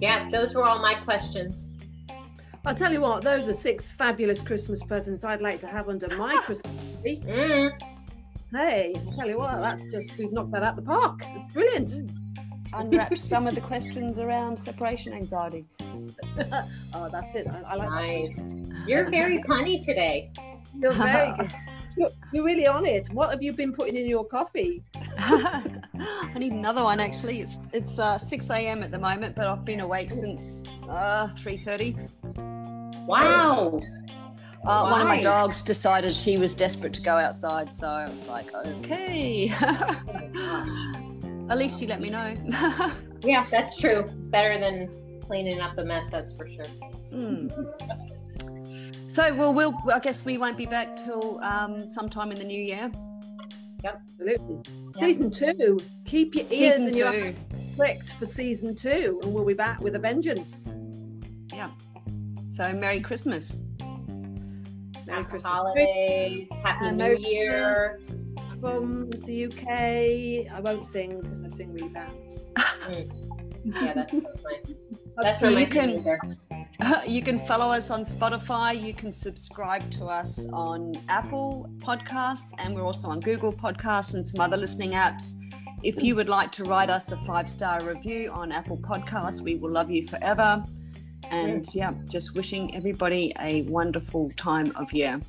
Yeah, 0.00 0.28
those 0.30 0.54
were 0.54 0.64
all 0.64 0.78
my 0.78 0.94
questions. 0.94 1.72
I'll 2.64 2.74
tell 2.74 2.92
you 2.92 3.00
what, 3.00 3.22
those 3.22 3.48
are 3.48 3.54
six 3.54 3.90
fabulous 3.90 4.40
Christmas 4.40 4.82
presents 4.82 5.24
I'd 5.24 5.40
like 5.40 5.60
to 5.60 5.66
have 5.66 5.88
under 5.88 6.08
my 6.16 6.36
Christmas 6.42 6.74
tree. 7.00 7.20
Mm. 7.24 7.80
Hey, 8.52 8.94
I'll 8.96 9.12
tell 9.12 9.28
you 9.28 9.38
what, 9.38 9.60
that's 9.60 9.84
just, 9.84 10.16
we've 10.16 10.32
knocked 10.32 10.52
that 10.52 10.62
out 10.62 10.78
of 10.78 10.84
the 10.84 10.90
park. 10.90 11.22
It's 11.36 11.52
brilliant 11.52 12.10
unwrapped 12.74 13.18
some 13.18 13.46
of 13.46 13.54
the 13.54 13.60
questions 13.72 14.18
around 14.18 14.58
separation 14.58 15.12
anxiety. 15.12 15.64
oh, 16.94 17.08
that's 17.10 17.34
it. 17.34 17.46
I, 17.48 17.62
I 17.66 17.74
like 17.76 17.90
nice. 17.90 18.56
That. 18.56 18.84
You're 18.86 19.10
very 19.10 19.42
punny 19.42 19.82
today. 19.82 20.30
You're 20.74 20.92
very 20.92 21.32
good. 21.38 21.52
You're, 21.96 22.10
you're, 22.32 22.44
really 22.44 22.66
on 22.66 22.84
it. 22.84 23.08
What 23.08 23.30
have 23.30 23.42
you 23.42 23.52
been 23.52 23.72
putting 23.72 23.96
in 23.96 24.06
your 24.06 24.24
coffee? 24.24 24.82
I 25.26 26.38
need 26.38 26.52
another 26.52 26.82
one 26.82 27.00
actually. 27.00 27.40
It's 27.40 27.70
it's 27.72 27.98
uh, 27.98 28.18
6 28.18 28.50
a.m. 28.50 28.82
at 28.82 28.90
the 28.90 28.98
moment, 28.98 29.34
but 29.34 29.46
I've 29.46 29.64
been 29.64 29.80
awake 29.80 30.10
since 30.10 30.68
uh, 30.88 31.26
3:30. 31.28 33.06
Wow. 33.06 33.80
Uh, 34.64 34.88
one 34.88 35.00
of 35.00 35.06
my 35.06 35.20
dogs 35.20 35.62
decided 35.62 36.12
she 36.12 36.38
was 36.38 36.54
desperate 36.54 36.92
to 36.92 37.00
go 37.00 37.16
outside, 37.16 37.72
so 37.72 37.88
I 37.88 38.08
was 38.08 38.28
like, 38.28 38.52
okay. 38.54 39.48
At 41.48 41.58
least 41.58 41.80
you 41.80 41.86
let 41.86 42.00
me 42.00 42.10
know. 42.10 42.34
yeah, 43.22 43.46
that's 43.48 43.80
true. 43.80 44.04
Better 44.30 44.58
than 44.58 45.20
cleaning 45.20 45.60
up 45.60 45.76
the 45.76 45.84
mess, 45.84 46.10
that's 46.10 46.34
for 46.34 46.48
sure. 46.48 46.66
Mm. 47.12 47.52
So, 49.08 49.32
well, 49.34 49.54
we'll. 49.54 49.76
I 49.92 50.00
guess 50.00 50.24
we 50.24 50.36
won't 50.36 50.56
be 50.56 50.66
back 50.66 50.96
till 50.96 51.38
um, 51.44 51.86
sometime 51.88 52.32
in 52.32 52.38
the 52.38 52.44
new 52.44 52.60
year. 52.60 52.90
Yep, 53.86 54.02
absolutely. 54.02 54.56
Yep. 54.56 54.94
Season 54.96 55.30
two. 55.30 55.78
Keep 56.06 56.34
your 56.34 56.44
ears 56.50 56.74
season 56.74 56.86
and 56.88 56.96
your 56.96 57.08
eyes 57.08 57.34
clicked 57.76 58.12
for 58.14 58.26
season 58.26 58.74
two, 58.74 59.20
and 59.22 59.32
we'll 59.32 59.44
be 59.44 59.54
back 59.54 59.80
with 59.80 59.94
a 59.94 59.98
vengeance. 59.98 60.68
Yeah. 61.52 61.70
So, 62.48 62.72
Merry 62.72 62.98
Christmas. 62.98 63.64
Merry 63.78 65.08
Happy 65.08 65.24
Christmas. 65.28 65.44
Holidays. 65.44 66.48
Happy 66.64 66.90
New 66.90 67.16
Year 67.16 68.00
from 68.60 69.08
the 69.10 69.46
UK. 69.46 70.52
I 70.52 70.60
won't 70.60 70.84
sing 70.84 71.20
because 71.20 71.44
I 71.44 71.48
sing 71.48 71.72
really 71.72 71.90
bad. 71.90 72.10
yeah, 73.64 73.92
that's 73.94 74.10
so 74.10 74.22
That's 75.18 75.40
so 75.40 75.48
you 75.48 75.66
can 75.66 76.36
you 77.06 77.22
can 77.22 77.38
follow 77.38 77.72
us 77.72 77.90
on 77.90 78.02
Spotify. 78.02 78.80
You 78.80 78.92
can 78.92 79.12
subscribe 79.12 79.90
to 79.92 80.06
us 80.06 80.48
on 80.52 80.92
Apple 81.08 81.70
Podcasts, 81.78 82.52
and 82.58 82.74
we're 82.74 82.84
also 82.84 83.08
on 83.08 83.20
Google 83.20 83.52
Podcasts 83.52 84.14
and 84.14 84.26
some 84.26 84.40
other 84.40 84.56
listening 84.56 84.92
apps. 84.92 85.34
If 85.82 86.02
you 86.02 86.16
would 86.16 86.28
like 86.28 86.52
to 86.52 86.64
write 86.64 86.90
us 86.90 87.12
a 87.12 87.16
five 87.18 87.48
star 87.48 87.82
review 87.82 88.30
on 88.32 88.52
Apple 88.52 88.78
Podcasts, 88.78 89.40
we 89.40 89.56
will 89.56 89.70
love 89.70 89.90
you 89.90 90.06
forever. 90.06 90.64
And 91.30 91.66
yeah, 91.74 91.92
just 92.08 92.36
wishing 92.36 92.74
everybody 92.74 93.32
a 93.40 93.62
wonderful 93.62 94.30
time 94.36 94.72
of 94.76 94.92
year. 94.92 95.20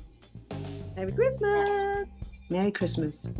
Merry 0.96 1.12
Christmas. 1.12 2.08
Merry 2.50 2.72
Christmas. 2.72 3.32